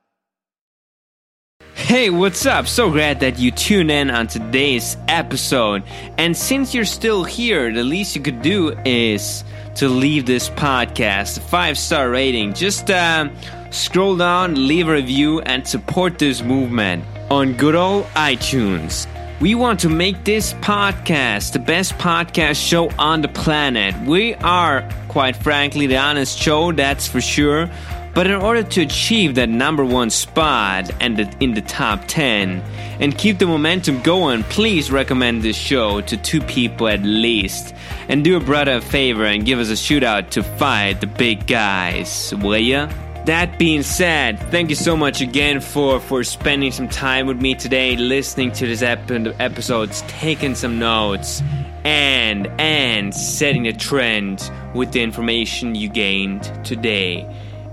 Hey, 1.74 2.08
what's 2.08 2.46
up? 2.46 2.68
So 2.68 2.88
glad 2.90 3.18
that 3.20 3.40
you 3.40 3.50
tune 3.50 3.90
in 3.90 4.10
on 4.10 4.28
today's 4.28 4.96
episode. 5.08 5.82
And 6.18 6.36
since 6.36 6.72
you're 6.72 6.84
still 6.84 7.24
here, 7.24 7.72
the 7.72 7.82
least 7.82 8.14
you 8.14 8.22
could 8.22 8.42
do 8.42 8.76
is 8.84 9.42
to 9.76 9.88
leave 9.88 10.26
this 10.26 10.50
podcast 10.50 11.38
a 11.38 11.40
five 11.40 11.76
star 11.76 12.10
rating. 12.10 12.54
Just 12.54 12.90
uh, 12.90 13.28
scroll 13.70 14.16
down, 14.16 14.66
leave 14.66 14.88
a 14.88 14.92
review, 14.92 15.40
and 15.40 15.66
support 15.66 16.18
this 16.18 16.42
movement 16.42 17.04
on 17.30 17.54
good 17.54 17.74
old 17.74 18.04
iTunes. 18.14 19.06
We 19.40 19.54
want 19.54 19.80
to 19.80 19.88
make 19.88 20.24
this 20.24 20.52
podcast 20.54 21.52
the 21.52 21.60
best 21.60 21.94
podcast 21.94 22.56
show 22.56 22.90
on 22.98 23.22
the 23.22 23.28
planet. 23.28 23.94
We 24.06 24.34
are, 24.34 24.86
quite 25.08 25.34
frankly, 25.34 25.86
the 25.86 25.96
honest 25.96 26.38
show, 26.38 26.72
that's 26.72 27.08
for 27.08 27.20
sure. 27.20 27.70
But 28.12 28.26
in 28.26 28.34
order 28.34 28.62
to 28.62 28.82
achieve 28.82 29.36
that 29.36 29.48
number 29.48 29.84
one 29.84 30.10
spot 30.10 30.90
and 31.00 31.20
in 31.40 31.54
the 31.54 31.62
top 31.62 32.02
10 32.08 32.60
and 32.98 33.16
keep 33.16 33.38
the 33.38 33.46
momentum 33.46 34.02
going, 34.02 34.42
please 34.44 34.90
recommend 34.90 35.42
this 35.42 35.56
show 35.56 36.00
to 36.02 36.16
two 36.16 36.40
people 36.42 36.88
at 36.88 37.02
least. 37.02 37.72
And 38.08 38.24
do 38.24 38.36
a 38.36 38.40
brother 38.40 38.74
a 38.74 38.80
favor 38.80 39.24
and 39.24 39.46
give 39.46 39.60
us 39.60 39.70
a 39.70 39.74
shootout 39.74 40.30
to 40.30 40.42
fight 40.42 41.00
the 41.00 41.06
big 41.06 41.46
guys, 41.46 42.34
will 42.42 42.58
ya? 42.58 42.90
That 43.26 43.58
being 43.58 43.82
said, 43.82 44.38
thank 44.50 44.70
you 44.70 44.76
so 44.76 44.96
much 44.96 45.20
again 45.20 45.60
for, 45.60 46.00
for 46.00 46.24
spending 46.24 46.72
some 46.72 46.88
time 46.88 47.26
with 47.26 47.40
me 47.40 47.54
today, 47.54 47.96
listening 47.96 48.50
to 48.52 48.66
this 48.66 48.80
ep- 48.80 49.10
episodes, 49.38 50.02
taking 50.08 50.54
some 50.54 50.78
notes, 50.78 51.42
and 51.84 52.46
and 52.58 53.14
setting 53.14 53.66
a 53.66 53.72
trend 53.72 54.50
with 54.74 54.92
the 54.92 55.02
information 55.02 55.74
you 55.74 55.88
gained 55.88 56.42
today. 56.64 57.26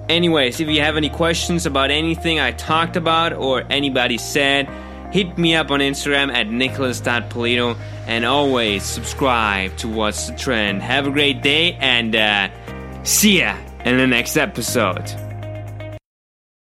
Anyways, 0.09 0.59
if 0.59 0.67
you 0.67 0.81
have 0.81 0.95
any 0.95 1.09
questions 1.09 1.65
about 1.65 1.91
anything 1.91 2.39
I 2.39 2.51
talked 2.51 2.95
about 2.95 3.33
or 3.33 3.63
anybody 3.69 4.17
said, 4.17 4.69
hit 5.11 5.37
me 5.37 5.55
up 5.55 5.71
on 5.71 5.79
Instagram 5.81 6.31
at 6.31 6.47
nicholas.polito 6.47 7.77
and 8.05 8.25
always 8.25 8.83
subscribe 8.83 9.75
to 9.77 9.87
What's 9.89 10.27
the 10.27 10.35
Trend. 10.35 10.81
Have 10.81 11.07
a 11.07 11.11
great 11.11 11.41
day 11.41 11.73
and 11.73 12.15
uh, 12.15 12.49
see 13.03 13.39
ya 13.39 13.57
in 13.83 13.97
the 13.97 14.07
next 14.07 14.37
episode. 14.37 15.26